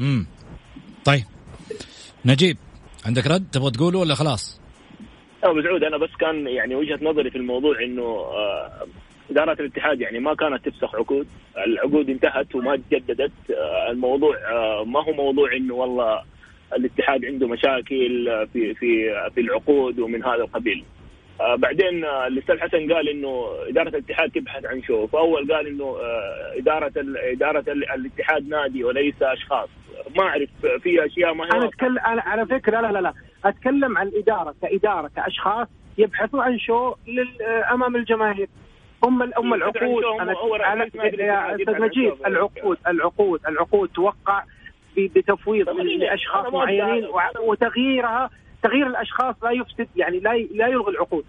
امم 0.00 0.26
طيب. 1.04 1.24
نجيب. 2.24 2.56
عندك 3.06 3.26
رد؟ 3.26 3.50
تبغى 3.52 3.70
تقوله 3.70 3.98
ولا 3.98 4.14
خلاص؟ 4.14 4.57
ابو 5.44 5.62
سعود 5.62 5.84
أنا 5.84 5.96
بس 5.96 6.10
كان 6.20 6.46
يعني 6.46 6.74
وجهة 6.74 6.98
نظري 7.02 7.30
في 7.30 7.36
الموضوع 7.38 7.82
إنه 7.82 8.02
آه، 8.02 8.70
اداره 9.30 9.52
الاتحاد 9.60 10.00
يعني 10.00 10.18
ما 10.18 10.34
كانت 10.34 10.68
تفسخ 10.68 10.94
عقود، 10.94 11.28
العقود 11.66 12.10
انتهت 12.10 12.54
وما 12.54 12.76
تجددت، 12.90 13.32
آه، 13.50 13.90
الموضوع 13.90 14.36
آه، 14.50 14.84
ما 14.84 15.04
هو 15.04 15.12
موضوع 15.12 15.52
إنه 15.56 15.74
والله 15.74 16.22
الاتحاد 16.76 17.24
عنده 17.24 17.46
مشاكل 17.48 18.46
في 18.52 18.74
في 18.74 19.10
في 19.34 19.40
العقود 19.40 19.98
ومن 19.98 20.24
هذا 20.24 20.42
القبيل. 20.42 20.84
بعدين 21.56 22.04
الاستاذ 22.04 22.58
حسن 22.58 22.92
قال 22.92 23.08
إنه 23.08 23.48
إدارة 23.68 23.88
الاتحاد 23.88 24.30
تبحث 24.30 24.64
عن 24.66 24.82
شو، 24.82 25.06
فاول 25.06 25.52
قال 25.52 25.66
إنه 25.66 25.96
إدارة 26.58 26.92
إدارة 27.32 27.64
ال- 27.72 27.90
الاتحاد 27.90 28.48
نادي 28.48 28.84
وليس 28.84 29.14
أشخاص، 29.22 29.68
ما 30.16 30.22
أعرف 30.22 30.48
في 30.82 31.06
أشياء 31.06 31.34
ما 31.34 31.44
هي 31.44 31.50
أنا. 31.50 31.66
أتكلم 31.66 31.98
أنا 31.98 32.22
على 32.22 32.46
فكرة 32.46 32.80
لا 32.80 32.92
لا 32.92 32.98
لا. 32.98 33.12
أتكلم 33.44 33.98
عن 33.98 34.06
الاداره 34.06 34.54
كإدارة 34.62 35.10
كأشخاص 35.16 35.68
يبحثوا 35.98 36.42
عن 36.42 36.58
شو 36.58 36.94
أمام 37.72 37.96
الجماهير. 37.96 38.48
هم 39.04 39.22
هم 39.22 39.54
العقود. 39.54 40.04
أنا 40.20 40.84
يا 41.20 41.54
أستاذ 41.54 41.74
شو. 41.74 42.26
العقود 42.26 42.78
العقود 42.86 43.40
العقود 43.48 43.88
توقع 43.88 44.42
بتفويض 44.96 45.68
لأشخاص 46.00 46.52
معينين 46.52 47.04
وتغييرها 47.40 48.30
تغيير 48.62 48.86
الأشخاص 48.86 49.34
لا 49.42 49.50
يفسد 49.50 49.88
يعني 49.96 50.20
لا 50.20 50.30
لا 50.30 50.66
يلغي 50.66 50.90
العقود. 50.92 51.24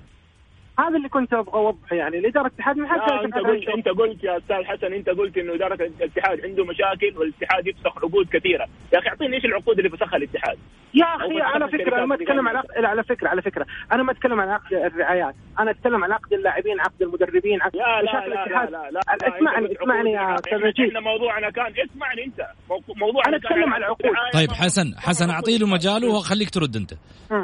هذا 0.88 0.98
اللي 0.98 1.10
كنت 1.10 1.34
أبغى 1.34 1.54
أوضحه 1.54 1.96
يعني 1.96 2.18
الاداره 2.18 2.48
الاتحاد 2.48 2.78
من 2.78 2.84
لا 2.84 2.90
حقها 2.90 3.26
أنت 3.26 3.34
قلت. 3.36 3.70
أنت 3.70 3.88
قلت 3.88 4.24
يا 4.24 4.38
أستاذ 4.38 4.64
حسن 4.64 4.94
أنت 4.94 5.10
قلت 5.10 5.38
إنه 5.38 5.56
إدارة 5.56 5.74
الاتحاد 5.86 6.42
عنده 6.46 6.66
مشاكل 6.66 7.18
والاتحاد 7.18 7.68
يفسخ 7.68 7.98
عقود 7.98 8.28
كثيرة، 8.34 8.66
يا 8.94 9.00
أخي 9.00 9.10
أعطيني 9.10 9.36
إيش 9.36 9.46
العقود 9.46 9.78
اللي 9.80 9.90
فسخها 9.90 10.18
الاتحاد؟ 10.18 10.58
يا 10.94 11.06
أخي 11.06 11.42
على 11.42 11.68
فكرة 11.68 11.98
أنا 11.98 12.06
ما 12.06 12.16
أتكلم 12.16 12.48
عن 12.48 12.56
عقد 12.56 12.86
على 12.86 13.04
فكرة 13.04 13.28
على 13.28 13.42
فكرة 13.42 13.66
أنا 13.92 14.04
ما 14.04 14.12
أتكلم 14.12 14.40
عن 14.42 14.50
عقد 14.50 14.74
الرعايات 14.74 15.36
أنا 15.60 15.72
أتكلم 15.72 16.04
عن 16.04 16.12
عقد 16.12 16.34
اللاعبين 16.34 16.80
عقد 16.80 17.02
المدربين 17.02 17.62
عقد 17.62 17.76
لا 17.76 18.02
لا 18.02 18.12
لا 18.12 18.12
لا 18.12 18.26
الاتحاد. 18.26 18.72
لا, 18.72 18.90
لا, 18.92 19.00
اسمعني 19.38 19.68
اسمعني 19.82 20.18
عقود. 20.18 20.30
يا 20.30 20.36
أستاذ 20.36 20.68
نجيب 20.68 20.88
إحنا 20.88 21.00
موضوعنا 21.00 21.50
كان 21.50 21.66
اسمعني 21.66 22.24
أنت 22.26 22.48
مو- 22.70 22.82
موضوعنا 22.96 23.30
أنا 23.30 23.38
كان 23.38 23.52
أتكلم 23.52 23.74
عن 23.74 23.80
العقود. 23.82 24.12
طيب 24.34 24.50
ما- 24.50 24.56
حسن 24.56 24.90
ما- 24.92 25.00
حسن 25.00 25.28
ما- 25.28 25.34
اعطي 25.34 25.58
له 25.58 25.68
مجاله 25.68 26.08
وخليك 26.16 26.50
ترد 26.50 26.76
أنت. 26.76 26.94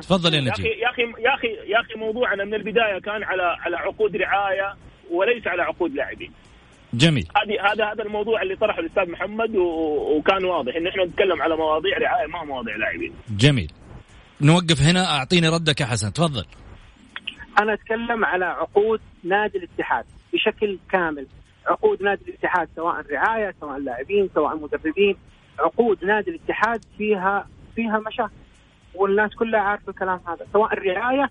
تفضل 0.02 0.34
يا 0.34 0.40
يا 0.42 0.50
أخي 0.52 0.62
نجيب 0.62 0.78
يا 0.80 0.90
أخي 0.90 1.02
يا 1.24 1.34
أخي 1.36 1.48
يا 1.72 1.80
أخي 1.82 2.00
موضوعنا 2.00 2.44
من 2.46 2.54
البداية 2.54 3.00
كان 3.00 3.24
على 3.26 3.44
على 3.60 3.76
عقود 3.78 4.16
رعاية 4.16 4.76
وليس 5.12 5.48
على 5.48 5.62
عقود 5.62 5.92
لاعبين. 5.94 6.32
جميل. 6.94 7.28
هذه 7.38 7.72
هذا 7.74 7.86
هذا 7.92 8.04
الموضوع 8.04 8.42
اللي 8.42 8.56
طرحه 8.56 8.80
الأستاذ 8.80 9.12
محمد 9.12 9.56
وكان 9.56 10.46
واضح 10.46 10.76
انه 10.76 10.90
إحنا 10.90 11.06
نتكلم 11.06 11.42
على 11.42 11.56
مواضيع 11.56 11.98
رعاية 11.98 12.28
ما 12.28 12.44
مواضيع 12.44 12.76
لاعبين. 12.76 13.14
جميل. 13.30 13.72
نوقف 14.42 14.82
هنا 14.82 15.18
أعطيني 15.18 15.50
ردك 15.50 15.82
يا 15.82 15.86
حسن 15.86 16.14
تفضل. 16.14 16.46
أنا 17.62 17.74
أتكلم 17.74 18.26
على 18.26 18.46
عقود 18.46 19.02
نادي 19.24 19.58
الاتحاد 19.58 20.06
بشكل 20.34 20.80
كامل. 20.92 21.28
عقود 21.68 22.04
نادي 22.04 22.22
الاتحاد 22.28 22.68
سواء 22.76 22.96
رعاية 23.12 23.56
سواء 23.62 23.78
لاعبين 23.80 24.30
سواء 24.36 24.56
مدربين. 24.58 25.18
عقود 25.60 26.06
نادي 26.06 26.32
الاتحاد 26.32 26.86
فيها 26.98 27.48
فيها 27.76 28.00
مشاكل 28.08 28.34
والناس 28.96 29.36
كلها 29.36 29.60
عارفة 29.60 29.90
الكلام 29.90 30.20
هذا 30.28 30.46
سواء 30.54 30.74
الرعاية 30.74 31.24
ال- 31.24 31.30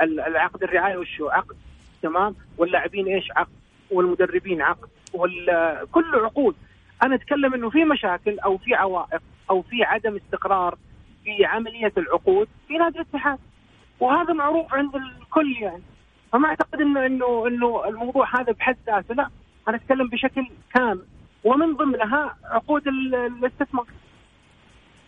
العقد 0.00 0.62
الرعاية 0.62 0.96
وشو 0.96 1.28
عقد 1.28 1.56
تمام؟ 2.02 2.34
واللاعبين 2.58 3.06
إيش؟ 3.06 3.24
عقد 3.36 3.52
والمدربين 3.90 4.62
عقد 4.62 4.88
وكل 5.14 6.14
عقود. 6.14 6.54
أنا 7.02 7.14
أتكلم 7.14 7.54
إنه 7.54 7.70
في 7.70 7.84
مشاكل 7.84 8.38
أو 8.38 8.58
في 8.58 8.74
عوائق 8.74 9.22
أو 9.50 9.62
في 9.62 9.84
عدم 9.84 10.16
استقرار 10.16 10.78
في 11.24 11.44
عملية 11.44 11.92
العقود 11.98 12.48
في 12.68 12.74
نادي 12.74 12.98
الاتحاد. 12.98 13.38
وهذا 14.00 14.32
معروف 14.32 14.74
عند 14.74 14.94
الكل 14.94 15.52
يعني. 15.62 15.82
فما 16.32 16.48
أعتقد 16.48 16.80
انه 16.80 17.06
انه 17.06 17.46
إنه 17.46 17.88
الموضوع 17.88 18.40
هذا 18.40 18.52
بحد 18.52 18.76
ذاته 18.86 19.14
لا. 19.14 19.30
أنا 19.68 19.76
أتكلم 19.76 20.08
بشكل 20.08 20.46
كامل. 20.74 21.02
ومن 21.44 21.76
ضمنها 21.76 22.36
عقود 22.44 22.88
ال- 22.88 23.14
الاستثمار. 23.14 23.86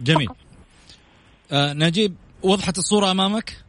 جميل. 0.01 0.29
آه 1.53 1.73
نجيب 1.73 2.15
وضحت 2.43 2.79
الصورة 2.79 3.11
أمامك؟ 3.11 3.64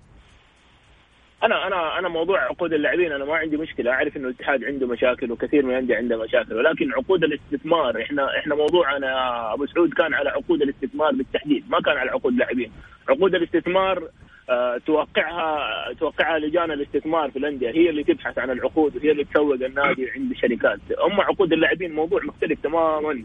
أنا 1.46 1.68
أنا 1.68 2.00
أنا 2.00 2.10
موضوع 2.10 2.44
عقود 2.44 2.74
اللاعبين 2.74 3.12
أنا 3.12 3.26
ما 3.26 3.36
عندي 3.36 3.58
مشكلة. 3.58 3.92
أعرف 3.92 4.18
انه 4.18 4.28
الاتحاد 4.28 4.64
عنده 4.64 4.88
مشاكل 4.88 5.32
وكثير 5.32 5.66
من 5.66 5.72
الأندية 5.72 5.96
عنده 5.96 6.24
مشاكل 6.24 6.54
ولكن 6.54 6.94
عقود 6.94 7.24
الاستثمار 7.24 8.02
إحنا 8.02 8.40
إحنا 8.40 8.56
موضوعنا 8.56 9.08
يا 9.08 9.54
أبو 9.54 9.66
سعود 9.66 9.94
كان 9.94 10.14
على 10.14 10.30
عقود 10.30 10.62
الاستثمار 10.62 11.12
بالتحديد 11.12 11.70
ما 11.70 11.82
كان 11.82 11.98
على 11.98 12.12
عقود 12.12 12.34
اللاعبين 12.34 12.72
عقود 13.10 13.36
الاستثمار 13.36 14.10
آه، 14.50 14.78
توقعها 14.86 15.94
توقعها 16.00 16.40
لجان 16.40 16.72
الاستثمار 16.72 17.32
في 17.32 17.40
الأندية 17.40 17.70
هي 17.70 17.90
اللي 17.90 18.04
تبحث 18.04 18.38
عن 18.38 18.50
العقود 18.50 18.96
وهي 18.96 19.12
اللي 19.12 19.24
تسوق 19.24 19.54
النادي 19.54 20.10
عند 20.16 20.32
الشركات 20.32 20.80
أما 21.12 21.24
عقود 21.24 21.54
اللاعبين 21.54 21.92
موضوع 21.94 22.24
مختلف 22.24 22.60
تماما. 22.64 23.24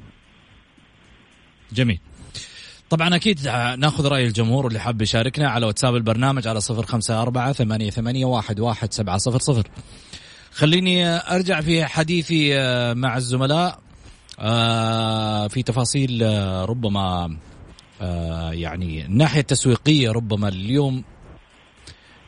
جميل. 1.72 1.98
طبعا 2.90 3.16
أكيد 3.16 3.48
نأخذ 3.78 4.06
رأي 4.06 4.26
الجمهور 4.26 4.66
اللي 4.66 4.80
حاب 4.80 5.02
يشاركنا 5.02 5.50
على 5.50 5.66
واتساب 5.66 5.96
البرنامج 5.96 6.48
على 6.48 6.60
صفر 6.60 6.86
خمسة 6.86 7.22
أربعة 7.22 7.52
ثمانية, 7.52 7.90
ثمانية 7.90 8.24
واحد, 8.24 8.60
واحد 8.60 8.92
سبعة 8.92 9.18
صفر 9.18 9.38
صفر. 9.38 9.68
خليني 10.52 11.06
أرجع 11.08 11.60
في 11.60 11.84
حديثي 11.84 12.58
آه، 12.58 12.94
مع 12.94 13.16
الزملاء. 13.16 13.78
آه، 14.38 15.48
في 15.48 15.62
تفاصيل 15.62 16.22
آه، 16.22 16.64
ربما 16.64 17.36
يعني 18.50 19.04
الناحيه 19.04 19.40
التسويقيه 19.40 20.10
ربما 20.10 20.48
اليوم 20.48 21.04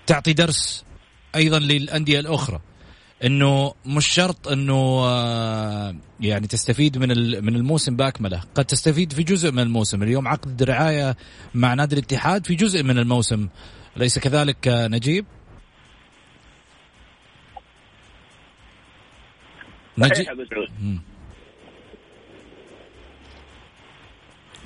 تعطي 0.07 0.33
درس 0.33 0.85
أيضا 1.35 1.59
للأندية 1.59 2.21
الأخرى. 2.21 2.61
إنه 3.25 3.75
مش 3.87 4.07
شرط 4.07 4.49
إنه 4.49 5.05
آه، 5.05 5.95
يعني 6.21 6.47
تستفيد 6.47 6.99
من 6.99 7.09
من 7.45 7.57
الموسم 7.57 7.97
بأكمله، 7.97 8.41
قد 8.55 8.65
تستفيد 8.65 9.13
في 9.13 9.23
جزء 9.23 9.53
من 9.53 9.59
الموسم، 9.59 10.03
اليوم 10.03 10.29
عقد 10.29 10.63
رعاية 10.63 11.17
مع 11.55 11.75
نادي 11.75 11.95
الاتحاد 11.95 12.47
في 12.47 12.55
جزء 12.55 12.83
من 12.83 12.99
الموسم، 12.99 13.49
أليس 13.97 14.19
كذلك 14.19 14.69
آه، 14.69 14.89
نجيب؟ 14.89 15.27
نجيب؟ 19.99 20.27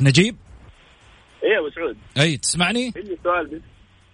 نجيب؟ 0.00 0.36
إيه 1.42 1.59
أبو 1.59 1.70
سعود. 1.70 1.96
أي 2.18 2.36
تسمعني؟ 2.36 2.92
عندي 2.96 3.18
سؤال 3.24 3.61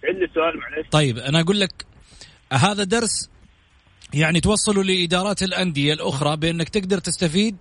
عندي 0.03 0.27
سؤال 0.33 0.59
معلش. 0.59 0.87
طيب 0.91 1.17
أنا 1.17 1.39
أقول 1.39 1.59
لك 1.59 1.85
هذا 2.51 2.83
درس 2.83 3.32
يعني 4.13 4.39
توصلوا 4.39 4.83
لإدارات 4.83 5.43
الأندية 5.43 5.93
الأخرى 5.93 6.37
بأنك 6.37 6.69
تقدر 6.69 6.97
تستفيد 6.97 7.55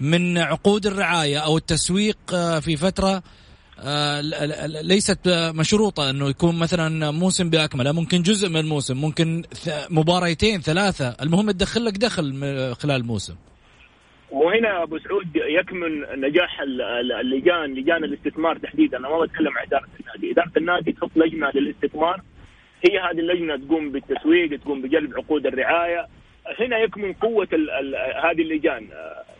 من 0.00 0.38
عقود 0.38 0.86
الرعاية 0.86 1.38
أو 1.38 1.56
التسويق 1.56 2.18
آه، 2.34 2.60
في 2.60 2.76
فترة 2.76 3.22
آه، 3.82 4.20
ليست 4.82 5.28
مشروطة 5.54 6.10
أنه 6.10 6.28
يكون 6.28 6.58
مثلا 6.58 7.10
موسم 7.10 7.50
بأكمله 7.50 7.92
ممكن 7.92 8.22
جزء 8.22 8.48
من 8.48 8.56
الموسم 8.56 8.96
ممكن 8.96 9.42
مباريتين 9.90 10.60
ثلاثة. 10.60 11.16
المهم 11.22 11.50
تدخل 11.50 11.84
لك 11.84 11.96
دخل 11.96 12.32
خلال 12.74 12.96
الموسم. 12.96 13.34
وهنا 14.30 14.82
أبو 14.82 14.98
سعود 14.98 15.26
يكمن 15.36 16.20
نجاح 16.20 16.60
اللجان 17.20 17.74
لجان 17.74 18.04
الاستثمار 18.04 18.58
تحديدا. 18.58 18.98
أنا 18.98 19.08
ما 19.08 19.20
بتكلم 19.24 19.58
عن 19.58 19.66
إدارة 19.66 19.88
النادي، 20.00 20.32
إدارة 20.32 20.52
النادي 20.56 20.92
تحط 20.92 21.10
لجنة 21.16 21.50
للاستثمار 21.54 22.22
هي 22.88 22.98
هذه 22.98 23.20
اللجنة 23.20 23.56
تقوم 23.56 23.92
بالتسويق 23.92 24.60
تقوم 24.60 24.82
بجلب 24.82 25.14
عقود 25.16 25.46
الرعاية. 25.46 26.06
هنا 26.60 26.78
يكمن 26.78 27.12
قوة 27.12 27.48
ال 27.52 27.70
ال 27.70 27.94
هذه 28.24 28.42
اللجان. 28.42 28.86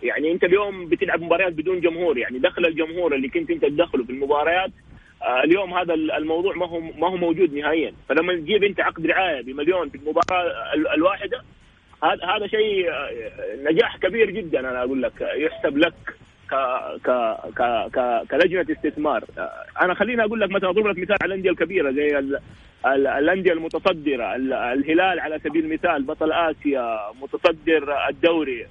يعني 0.02 0.32
أنت 0.32 0.44
اليوم 0.44 0.88
بتلعب 0.88 1.22
مباريات 1.22 1.52
بدون 1.52 1.80
جمهور 1.80 2.18
يعني 2.18 2.38
دخل 2.38 2.66
الجمهور 2.66 3.14
اللي 3.14 3.28
كنت 3.28 3.50
أنت 3.50 3.64
تدخله 3.64 4.04
في 4.04 4.12
المباريات 4.12 4.70
اليوم 5.44 5.74
هذا 5.74 5.94
الموضوع 5.94 6.54
ما 6.54 6.66
هو 6.66 6.80
ما 6.80 7.08
هو 7.08 7.16
موجود 7.16 7.54
نهائيا. 7.54 7.92
فلما 8.08 8.34
تجيب 8.34 8.64
أنت 8.64 8.80
عقد 8.80 9.06
رعاية 9.06 9.40
بمليون 9.42 9.88
في 9.88 9.94
المباراة 9.94 10.52
الواحدة 10.94 11.42
هذا 12.04 12.24
هذا 12.24 12.46
شيء 12.46 12.90
نجاح 13.70 13.96
كبير 13.96 14.30
جدا 14.30 14.60
أنا 14.60 14.82
أقول 14.82 15.02
لك. 15.02 15.12
يحسب 15.20 15.78
لك 15.78 15.94
ك 16.50 16.54
ك 17.04 17.10
ك 17.56 17.90
ك 17.94 18.26
كلجنة 18.30 18.66
استثمار. 18.70 19.24
أنا 19.82 19.94
خليني 19.94 20.24
أقول 20.24 20.40
لك 20.40 20.50
مثلا 20.50 20.70
أضرب 20.70 20.86
لك 20.86 20.98
مثال 20.98 21.16
على 21.22 21.34
الأندية 21.34 21.50
الكبيرة 21.50 21.90
زي 21.90 22.38
الأندية 22.86 23.52
المتصدرة 23.52 24.36
الهلال 24.72 25.20
على 25.20 25.38
سبيل 25.44 25.64
المثال 25.64 26.02
بطل 26.02 26.32
آسيا 26.32 26.98
متصدر 27.22 28.08
الدوري 28.08 28.66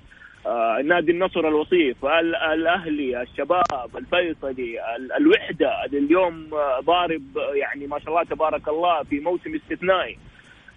آه، 0.45 0.81
نادي 0.81 1.11
النصر 1.11 1.47
الوصيف 1.47 2.05
الأهلي 2.05 3.21
الشباب 3.21 3.97
الفيصلي 3.97 4.79
الوحدة 5.17 5.85
اليوم 5.85 6.49
ضارب 6.79 7.23
يعني 7.53 7.87
ما 7.87 7.99
شاء 7.99 8.09
الله 8.09 8.23
تبارك 8.23 8.67
الله 8.67 9.03
في 9.03 9.19
موسم 9.19 9.55
استثنائي. 9.55 10.17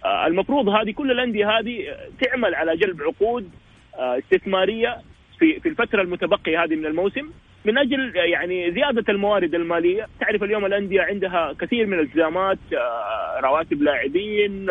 آه، 0.05 0.27
المفروض 0.27 0.69
هذه 0.69 0.91
كل 0.91 1.11
الأندية 1.11 1.59
هذه 1.59 1.95
تعمل 2.21 2.55
على 2.55 2.77
جلب 2.77 3.01
عقود 3.01 3.49
آه، 3.95 4.17
استثمارية 4.17 5.01
في 5.43 5.59
في 5.59 5.69
الفترة 5.69 6.01
المتبقية 6.01 6.63
هذه 6.63 6.75
من 6.75 6.85
الموسم 6.85 7.31
من 7.65 7.77
أجل 7.77 8.15
يعني 8.15 8.71
زيادة 8.71 9.03
الموارد 9.09 9.55
المالية، 9.55 10.07
تعرف 10.19 10.43
اليوم 10.43 10.65
الأندية 10.65 11.01
عندها 11.01 11.53
كثير 11.59 11.85
من 11.85 11.93
الألتزامات 11.93 12.59
آه، 12.73 13.39
رواتب 13.39 13.81
لاعبين 13.81 14.69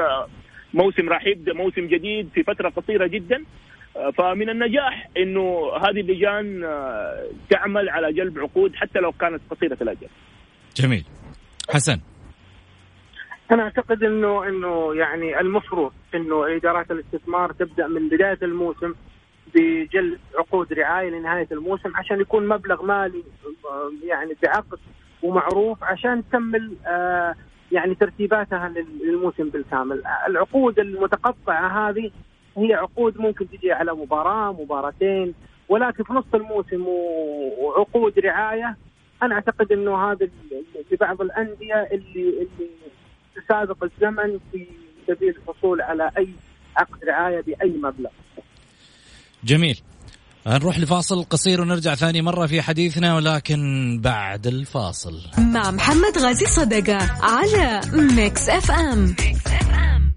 موسم 0.75 1.09
راح 1.09 1.27
يبدا 1.27 1.53
موسم 1.53 1.87
جديد 1.87 2.29
في 2.35 2.43
فترة 2.43 2.69
قصيرة 2.69 3.07
جدا 3.07 3.45
فمن 4.19 4.51
النجاح 4.51 5.09
إنه 5.17 5.71
هذه 5.77 6.01
اللجان 6.01 6.61
تعمل 7.51 7.89
على 7.89 8.13
جلب 8.13 8.39
عقود 8.39 8.75
حتى 8.75 8.99
لو 8.99 9.13
كانت 9.13 9.41
قصيرة 9.51 9.79
الأجل. 9.83 10.09
جميل. 10.77 11.05
حسن 11.71 12.01
أنا 13.51 13.63
أعتقد 13.63 14.05
إنه 14.05 14.49
إنه 14.49 14.95
يعني 14.95 15.41
المفروض 15.41 15.93
إنه 16.15 16.57
إدارات 16.57 16.91
الاستثمار 16.91 17.53
تبدأ 17.53 17.87
من 17.87 18.09
بداية 18.09 18.39
الموسم 18.43 18.95
بجلب 19.55 20.19
عقود 20.39 20.73
رعاية 20.73 21.11
لنهاية 21.11 21.49
الموسم 21.53 21.97
عشان 21.97 22.21
يكون 22.21 22.49
مبلغ 22.49 22.83
مالي 22.83 23.23
يعني 24.05 24.37
بعقد 24.43 24.79
ومعروف 25.23 25.85
عشان 25.85 26.29
تكمل 26.29 26.77
آه 26.87 27.35
يعني 27.73 27.95
ترتيباتها 27.95 28.73
للموسم 29.03 29.49
بالكامل 29.49 30.03
العقود 30.27 30.79
المتقطعة 30.79 31.89
هذه 31.89 32.11
هي 32.57 32.75
عقود 32.75 33.19
ممكن 33.21 33.51
تجي 33.51 33.73
على 33.73 33.93
مباراة 33.93 34.53
مباراتين 34.53 35.35
ولكن 35.69 36.05
في 36.05 36.13
نص 36.13 36.25
الموسم 36.35 36.85
وعقود 37.59 38.19
رعاية 38.19 38.77
أنا 39.23 39.35
أعتقد 39.35 39.73
إنه 39.73 39.97
هذا 40.13 40.29
لبعض 40.93 41.21
الأندية 41.21 41.75
اللي 41.75 42.29
اللي 42.29 42.71
تسابق 43.37 43.85
الزمن 43.85 44.39
في 44.53 44.67
سبيل 45.07 45.37
الحصول 45.37 45.81
على 45.81 46.11
أي 46.19 46.29
عقد 46.77 47.05
رعاية 47.05 47.41
بأي 47.41 47.71
مبلغ. 47.71 48.11
جميل. 49.45 49.81
نروح 50.47 50.79
لفاصل 50.79 51.25
قصير 51.25 51.61
ونرجع 51.61 51.95
ثاني 51.95 52.23
مرة 52.23 52.47
في 52.47 52.63
حديثنا 52.63 53.15
ولكن 53.15 54.01
بعد 54.03 54.47
الفاصل 54.47 55.21
مع 55.39 55.71
محمد 55.71 56.19
غازي 56.19 56.47
صدقة 56.47 56.99
على 57.23 57.81
Mix 57.93 58.49
FM, 58.49 59.15
Mix 59.21 59.47
FM. 59.47 60.12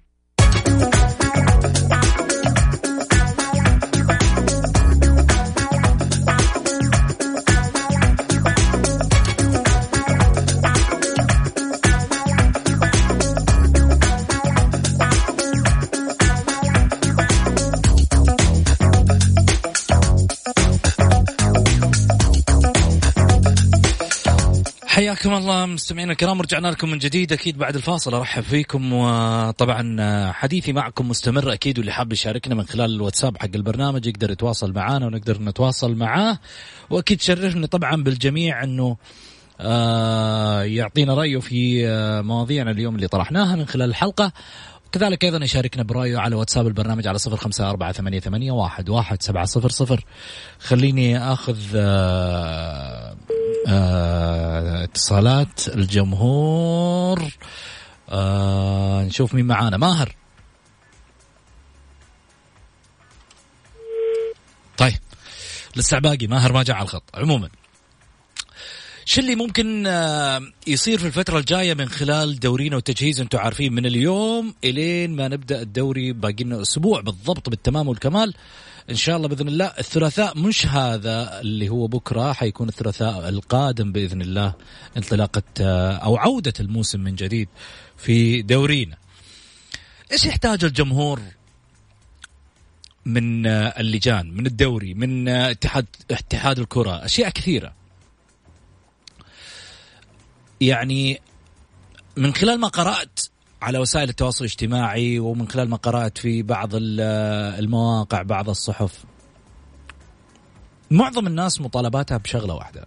الله 25.38 25.66
مستمعينا 25.66 26.12
الكرام 26.12 26.42
رجعنا 26.42 26.68
لكم 26.68 26.90
من 26.90 26.98
جديد. 26.98 27.34
أكيد 27.34 27.58
بعد 27.58 27.76
الفاصل 27.76 28.14
أرحب 28.14 28.44
فيكم 28.44 28.94
وطبعا 28.94 30.32
حديثي 30.32 30.74
معكم 30.74 31.10
مستمر 31.10 31.54
أكيد 31.54 31.78
واللي 31.78 31.92
حاب 31.92 32.14
يشاركنا 32.14 32.56
من 32.56 32.64
خلال 32.64 32.96
الواتساب 32.96 33.38
حق 33.38 33.50
البرنامج 33.56 34.06
يقدر 34.06 34.32
يتواصل 34.32 34.74
معنا 34.74 35.06
ونقدر 35.06 35.42
نتواصل 35.42 35.96
معاه. 35.96 36.40
وأكيد 36.90 37.22
شرفني 37.22 37.68
طبعا 37.68 38.04
بالجميع 38.04 38.64
إنه 38.64 38.98
آه 39.60 40.64
يعطينا 40.64 41.14
رأيه 41.14 41.40
في 41.40 41.88
آه 41.88 42.22
مواضيعنا 42.22 42.72
اليوم 42.72 42.96
اللي 42.96 43.08
طرحناها 43.08 43.56
من 43.56 43.66
خلال 43.66 43.90
الحلقة. 43.90 44.32
كذلك 44.92 45.24
أيضا 45.24 45.44
يشاركنا 45.44 45.84
برأيه 45.84 46.18
على 46.18 46.36
واتساب 46.36 46.68
البرنامج 46.68 47.08
على 47.08 47.18
صفر 47.18 47.38
خمسة 47.38 47.70
أربعة 47.70 47.92
ثمانية, 47.92 48.20
ثمانية 48.20 48.52
واحد, 48.52 48.90
واحد 48.90 49.24
سبعة 49.24 49.46
صفر 49.46 49.70
صفر. 49.70 50.06
خليني 50.60 51.18
أخذ 51.18 51.58
آه 51.76 53.16
آه 53.68 54.84
اتصالات 54.84 55.68
الجمهور. 55.68 57.24
آه 58.09 59.03
نشوف 59.03 59.34
مين 59.34 59.45
معانا. 59.45 59.78
ماهر. 59.78 60.16
طيب 64.78 64.99
لسه 65.76 65.99
باقي. 65.99 66.28
ماهر 66.28 66.53
ما 66.53 66.63
جاء 66.63 66.76
على 66.76 66.84
الخط. 66.84 67.03
عموما 67.13 67.49
إيش 69.07 69.20
اللي 69.20 69.36
ممكن 69.36 69.88
آه، 69.88 70.41
يصير 70.68 70.99
في 70.99 71.05
الفترة 71.05 71.39
الجاية 71.39 71.74
من 71.74 71.89
خلال 71.89 72.39
دورينا 72.39 72.78
وتجهيز 72.78 73.22
أنتم 73.22 73.38
عارفين 73.38 73.74
من 73.74 73.86
اليوم 73.86 74.55
إلين 74.63 75.16
ما 75.16 75.28
نبدأ 75.28 75.61
الدوري 75.61 76.13
باقي 76.13 76.43
لنا 76.43 76.61
أسبوع 76.61 77.01
بالضبط 77.01 77.49
بالتمام 77.49 77.88
والكمال؟ 77.88 78.34
إن 78.90 78.96
شاء 78.96 79.18
الله 79.18 79.28
بإذن 79.28 79.48
الله. 79.48 79.66
الثلاثاء 79.66 80.38
مش 80.38 80.66
هذا 80.66 81.42
اللي 81.42 81.70
هو 81.70 81.88
بكرة 81.88 82.34
حيكون 82.34 82.70
الثلاثاء 82.70 83.30
القادم 83.30 83.92
بإذن 83.92 84.22
الله 84.22 84.54
انطلاقة 84.98 85.44
آه، 85.62 85.92
أو 85.92 86.18
عودة 86.18 86.54
الموسم 86.60 87.00
من 87.00 87.16
جديد 87.16 87.50
في 87.98 88.42
دورينا. 88.42 88.98
إيش 90.12 90.26
يحتاج 90.26 90.66
الجمهور 90.66 91.22
من 93.06 93.48
آه، 93.48 93.74
اللجان 93.80 94.34
من 94.34 94.46
الدوري 94.46 94.94
من 94.94 95.28
آه، 95.30 95.52
اتحاد 95.52 95.86
اتحاد 96.12 96.60
الكرة؟ 96.60 97.06
أشياء 97.06 97.30
كثيرة. 97.30 97.74
يعني 100.62 101.22
من 102.18 102.34
خلال 102.34 102.60
ما 102.60 102.68
قرأت 102.68 103.20
على 103.62 103.78
وسائل 103.78 104.10
التواصل 104.10 104.45
الاجتماعي 104.45 105.20
ومن 105.20 105.47
خلال 105.49 105.70
ما 105.70 105.78
قرأت 105.78 106.18
في 106.18 106.43
بعض 106.43 106.70
المواقع 106.74 108.22
بعض 108.22 108.49
الصحف. 108.49 109.03
معظم 110.91 111.28
الناس 111.28 111.62
مطالباتها 111.62 112.18
بشغلة 112.18 112.53
واحدة. 112.53 112.86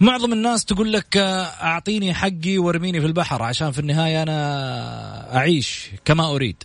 معظم 0.00 0.32
الناس 0.32 0.64
تقول 0.64 0.92
لك 0.92 1.16
أعطيني 1.16 2.14
حقي 2.14 2.58
وارميني 2.58 3.00
في 3.00 3.06
البحر 3.06 3.42
عشان 3.42 3.70
في 3.70 3.78
النهاية 3.78 4.22
أنا 4.22 5.36
أعيش 5.36 5.90
كما 6.04 6.30
أريد. 6.34 6.64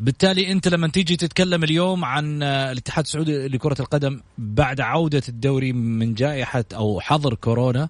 بالتالي 0.00 0.52
أنت 0.52 0.68
لما 0.68 0.88
تيجي 0.88 1.16
تتكلم 1.16 1.64
اليوم 1.64 2.04
عن 2.04 2.42
الاتحاد 2.42 3.04
السعودي 3.04 3.48
لكرة 3.48 3.76
القدم 3.80 4.20
بعد 4.38 4.80
عودة 4.80 5.22
الدوري 5.28 5.72
من 5.72 6.14
جائحة 6.14 6.64
أو 6.74 7.00
حظر 7.00 7.34
كورونا 7.34 7.82
آه، 7.82 7.88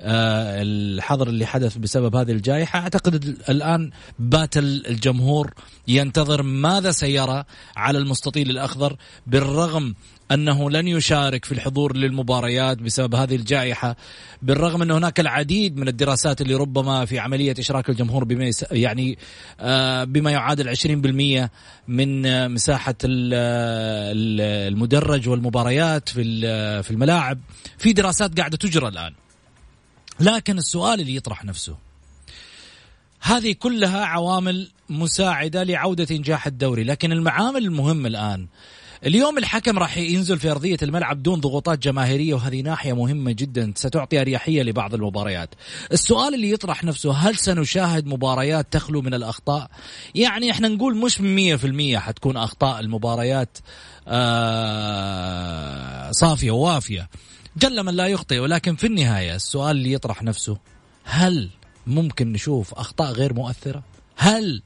الحظر 0.00 1.28
اللي 1.28 1.46
حدث 1.46 1.76
بسبب 1.76 2.16
هذه 2.16 2.30
الجائحة. 2.30 2.78
أعتقد 2.78 3.36
الآن 3.48 3.90
بات 4.18 4.56
الجمهور 4.56 5.54
ينتظر 5.88 6.42
ماذا 6.42 6.90
سيرى 6.90 7.44
على 7.76 7.98
المستطيل 7.98 8.50
الأخضر 8.50 8.96
بالرغم 9.26 9.94
أنه 10.32 10.70
لن 10.70 10.88
يشارك 10.88 11.44
في 11.44 11.52
الحضور 11.52 11.96
للمباريات 11.96 12.78
بسبب 12.78 13.14
هذه 13.14 13.36
الجائحة 13.36 13.96
بالرغم 14.42 14.82
أن 14.82 14.90
هناك 14.90 15.20
العديد 15.20 15.76
من 15.76 15.88
الدراسات 15.88 16.40
اللي 16.40 16.54
ربما 16.54 17.04
في 17.04 17.18
عملية 17.18 17.54
إشراك 17.58 17.88
الجمهور 17.88 18.24
بما 18.24 18.50
يعني 18.70 19.18
آه، 19.60 20.04
بما 20.04 20.30
يعادل 20.30 20.68
20% 20.68 21.50
من 21.88 22.48
مساحة 22.52 22.94
المدرج 24.68 25.28
والمباريات 25.28 26.08
في 26.08 26.90
الملاعب. 26.90 27.38
في 27.78 27.92
دراسات 27.92 28.38
قاعدة 28.38 28.56
تجرى 28.56 28.88
الآن. 28.88 29.12
لكن 30.20 30.58
السؤال 30.58 31.00
اللي 31.00 31.16
يطرح 31.16 31.44
نفسه 31.44 31.76
هذه 33.20 33.52
كلها 33.52 34.04
عوامل 34.04 34.68
مساعدة 34.88 35.62
لعودة 35.62 36.06
إنجاح 36.10 36.46
الدوري 36.46 36.84
لكن 36.84 37.12
المعامل 37.12 37.64
المهمة 37.64 38.08
الآن 38.08 38.46
اليوم 39.06 39.38
الحكم 39.38 39.78
راح 39.78 39.96
ينزل 39.96 40.38
في 40.38 40.50
أرضية 40.50 40.76
الملعب 40.82 41.22
دون 41.22 41.40
ضغوطات 41.40 41.78
جماهيرية 41.78 42.34
وهذه 42.34 42.60
ناحية 42.60 42.92
مهمة 42.92 43.32
جدا 43.32 43.72
ستعطي 43.76 44.20
أريحية 44.20 44.62
لبعض 44.62 44.94
المباريات. 44.94 45.54
السؤال 45.92 46.34
اللي 46.34 46.50
يطرح 46.50 46.84
نفسه 46.84 47.12
هل 47.12 47.36
سنشاهد 47.36 48.06
مباريات 48.06 48.66
تخلو 48.70 49.02
من 49.02 49.14
الأخطاء؟ 49.14 49.70
يعني 50.14 50.50
إحنا 50.50 50.68
نقول 50.68 50.96
مش 50.96 51.20
مية 51.20 51.56
في 51.56 51.66
المية 51.66 51.98
حتكون 51.98 52.36
أخطاء 52.36 52.80
المباريات 52.80 53.58
آه 54.08 56.10
صافية 56.10 56.50
ووافية. 56.50 57.08
جل 57.58 57.82
من 57.82 57.94
لا 57.94 58.06
يخطئ 58.06 58.38
ولكن 58.38 58.76
في 58.76 58.86
النهاية 58.86 59.34
السؤال 59.34 59.76
اللي 59.76 59.92
يطرح 59.92 60.22
نفسه 60.22 60.58
هل 61.04 61.50
ممكن 61.86 62.32
نشوف 62.32 62.74
أخطاء 62.74 63.12
غير 63.12 63.34
مؤثرة؟ 63.34 63.82
هل 64.16 64.62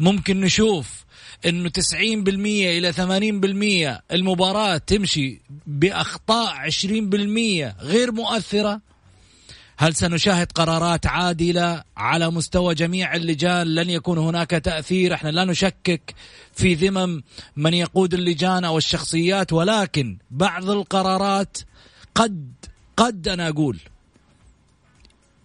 ممكن 0.00 0.40
نشوف 0.40 1.04
إنه 1.46 1.68
90% 1.68 1.98
إلى 1.98 2.92
80% 2.92 4.12
المباراة 4.12 4.76
تمشي 4.76 5.40
بأخطاء 5.66 6.70
20% 6.70 7.82
غير 7.82 8.12
مؤثرة؟ 8.12 8.80
هل 9.76 9.94
سنشاهد 9.94 10.52
قرارات 10.52 11.06
عادلة 11.06 11.82
على 11.96 12.30
مستوى 12.30 12.74
جميع 12.74 13.14
اللجان؟ 13.14 13.66
لن 13.74 13.90
يكون 13.90 14.18
هناك 14.18 14.50
تأثير 14.50 15.14
إحنا 15.14 15.28
لا 15.28 15.44
نشكك 15.44 16.14
في 16.52 16.74
ذمم 16.74 17.22
من 17.56 17.74
يقود 17.74 18.14
اللجان 18.14 18.64
أو 18.64 18.78
الشخصيات 18.78 19.52
ولكن 19.52 20.18
بعض 20.30 20.70
القرارات 20.70 21.58
قد 22.14 22.52
قد 22.96 23.28
أنا 23.28 23.48
أقول 23.48 23.78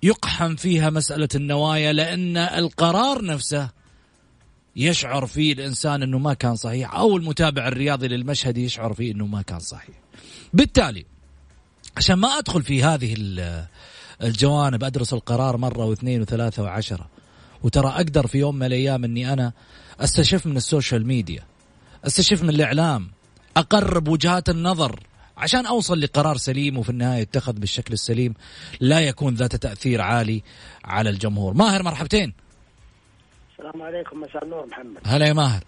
يقحم 0.03 0.55
فيها 0.55 0.89
مسألة 0.89 1.29
النوايا 1.35 1.93
لأن 1.93 2.37
القرار 2.37 3.25
نفسه 3.25 3.69
يشعر 4.75 5.25
فيه 5.25 5.53
الإنسان 5.53 6.03
إنه 6.03 6.17
ما 6.17 6.33
كان 6.33 6.55
صحيح 6.55 6.93
أو 6.93 7.17
المتابع 7.17 7.67
الرياضي 7.67 8.07
للمشهد 8.07 8.57
يشعر 8.57 8.93
فيه 8.93 9.11
إنه 9.11 9.25
ما 9.25 9.41
كان 9.41 9.59
صحيح. 9.59 9.95
بالتالي 10.53 11.05
عشان 11.97 12.15
ما 12.15 12.27
أدخل 12.27 12.63
في 12.63 12.83
هذه 12.83 13.15
الجوانب 14.21 14.83
أدرس 14.83 15.13
القرار 15.13 15.57
مرة 15.57 15.85
واثنين 15.85 16.21
وثلاثة 16.21 16.63
وعشرة 16.63 17.09
وترى 17.63 17.87
أقدر 17.87 18.27
في 18.27 18.37
يوم 18.37 18.55
من 18.55 18.65
الأيام 18.65 19.03
إني 19.03 19.33
أنا 19.33 19.53
أستشف 19.99 20.45
من 20.45 20.57
السوشيال 20.57 21.07
ميديا 21.07 21.43
أستشف 22.05 22.43
من 22.43 22.49
الإعلام 22.49 23.11
أقرب 23.57 24.07
وجهات 24.07 24.49
النظر 24.49 25.06
عشان 25.37 25.65
أوصل 25.65 25.99
لقرار 26.01 26.37
سليم 26.37 26.77
وفي 26.77 26.89
النهاية 26.89 27.21
يتخذ 27.21 27.53
بالشكل 27.53 27.93
السليم 27.93 28.33
لا 28.79 28.99
يكون 28.99 29.33
ذات 29.33 29.55
تأثير 29.55 30.01
عالي 30.01 30.43
على 30.85 31.09
الجمهور. 31.09 31.53
ماهر 31.53 31.83
مرحبتين. 31.83 32.33
السلام 33.51 33.81
عليكم 33.81 34.21
مساء 34.21 34.43
النور 34.43 34.65
محمد. 34.65 34.97
هلا 35.05 35.27
يا 35.27 35.33
ماهر. 35.33 35.63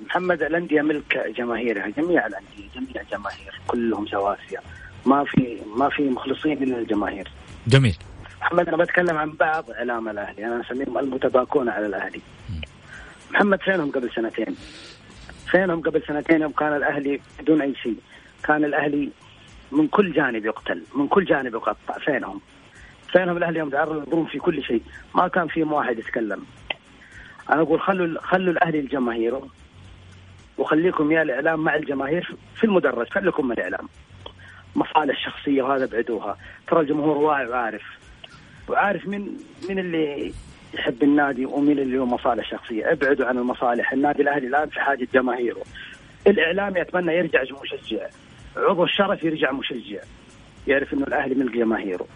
محمد 0.00 0.42
الأندية 0.42 0.82
ملك 0.82 1.32
جماهيرها 1.38 1.88
جميع 1.88 2.26
الأندية 2.26 2.68
جميع 2.74 3.02
جماهير 3.12 3.60
كلهم 3.66 4.06
سواسية. 4.06 4.58
ما 5.06 5.24
في 5.24 5.58
ما 5.76 5.88
في 5.88 6.02
مخلصين 6.02 6.62
إلا 6.62 6.78
الجماهير. 6.78 7.30
جميل. 7.66 7.96
محمد 8.40 8.68
أنا 8.68 8.76
بتكلم 8.76 9.16
عن 9.16 9.30
بعض 9.32 9.70
إعلام 9.70 10.08
الأهلي. 10.08 10.46
أنا 10.46 10.60
أسميهم 10.60 10.98
المتباكون 10.98 11.68
على 11.68 11.86
الأهلي. 11.86 12.20
محمد 13.30 13.60
فينهم 13.60 13.90
قبل 13.90 14.10
سنتين؟ 14.16 14.56
فينهم 15.50 15.80
قبل 15.82 16.02
سنتين 16.08 16.42
يوم 16.42 16.52
كان 16.52 16.76
الأهلي 16.76 17.20
بدون 17.40 17.60
أي 17.62 17.74
شيء. 17.74 17.96
كان 18.44 18.64
الأهلي 18.64 19.10
من 19.72 19.88
كل 19.88 20.12
جانب 20.12 20.44
يقتل 20.44 20.82
من 20.94 21.08
كل 21.08 21.24
جانب 21.24 21.54
يقطع 21.54 21.98
فينهم 22.04 22.40
فينهم 23.12 23.36
الأهلي 23.36 23.58
يوم 23.58 23.70
تعرض 23.70 23.96
للظلم 23.96 24.24
في 24.24 24.38
كل 24.38 24.62
شيء. 24.62 24.82
ما 25.14 25.28
كان 25.28 25.46
فيهم 25.48 25.72
واحد 25.72 25.98
يتكلم. 25.98 26.44
أنا 27.50 27.62
أقول 27.62 27.80
خلوا 27.80 28.20
خلوا 28.20 28.52
الأهلي 28.52 28.78
الجماهير 28.78 29.40
وخليكم 30.58 31.12
يا 31.12 31.22
الإعلام 31.22 31.60
مع 31.60 31.74
الجماهير 31.74 32.36
في 32.56 32.64
المدرج 32.64 33.08
خليكم 33.08 33.48
مع 33.48 33.54
الإعلام. 33.54 33.88
مصالح 34.76 35.24
شخصيه 35.24 35.62
وهذا 35.62 35.86
بعدوها. 35.86 36.38
ترى 36.68 36.80
الجمهور 36.80 37.16
واعي 37.16 37.46
وعارف. 37.46 37.82
وعارف 38.68 39.06
من 39.06 39.36
من 39.68 39.78
اللي 39.78 40.32
يحب 40.74 41.02
النادي 41.02 41.46
ومين 41.46 41.78
اللي 41.78 41.96
له 41.96 42.04
مصالح 42.04 42.50
شخصية. 42.50 42.92
ابعدوا 42.92 43.26
عن 43.26 43.38
المصالح. 43.38 43.92
النادي 43.92 44.22
الأهلي 44.22 44.46
الآن 44.46 44.68
في 44.68 44.80
حاجة 44.80 45.08
جماهيره. 45.14 45.62
الاعلام 46.26 46.76
يتمنى 46.76 47.12
يرجع 47.12 47.42
مشجع. 47.42 48.06
عضو 48.56 48.84
الشرف 48.84 49.24
يرجع 49.24 49.52
مشجع. 49.52 50.00
يعرف 50.66 50.94
إنه 50.94 51.06
الأهلي 51.06 51.34
ملك 51.34 51.56
جماهيره. 51.56 52.06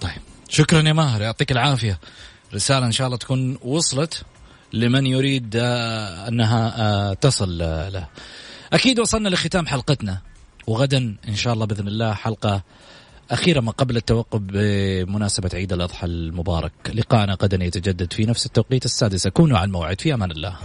طيب. 0.00 0.22
شكرا 0.48 0.82
يا 0.82 0.92
ماهر. 0.92 1.22
يعطيك 1.22 1.52
العافية. 1.52 1.98
رسالة 2.54 2.86
إن 2.86 2.92
شاء 2.92 3.06
الله 3.06 3.18
تكون 3.18 3.58
وصلت 3.62 4.24
لمن 4.72 5.06
يريد 5.06 5.56
آه، 5.56 6.28
أنها 6.28 6.74
آه، 6.78 7.14
تصل 7.14 7.62
آه، 7.62 7.88
له. 7.88 8.08
أكيد 8.72 9.00
وصلنا 9.00 9.28
لختام 9.28 9.66
حلقتنا. 9.66 10.18
وغدا 10.66 11.16
إن 11.28 11.34
شاء 11.34 11.52
الله 11.52 11.66
بإذن 11.66 11.88
الله 11.88 12.14
حلقة 12.14 12.62
أخيرا 13.30 13.60
ما 13.60 13.72
قبل 13.72 13.96
التوقف 13.96 14.40
بمناسبة 14.40 15.50
عيد 15.54 15.72
الأضحى 15.72 16.06
المبارك 16.06 16.72
لقاءنا 16.94 17.36
غدا 17.42 17.64
يتجدد 17.64 18.12
في 18.12 18.26
نفس 18.26 18.46
التوقيت 18.46 18.84
السادسة 18.84 19.30
كونوا 19.30 19.58
على 19.58 19.66
الموعد 19.66 20.00
في 20.00 20.14
أمان 20.14 20.30
الله. 20.30 20.56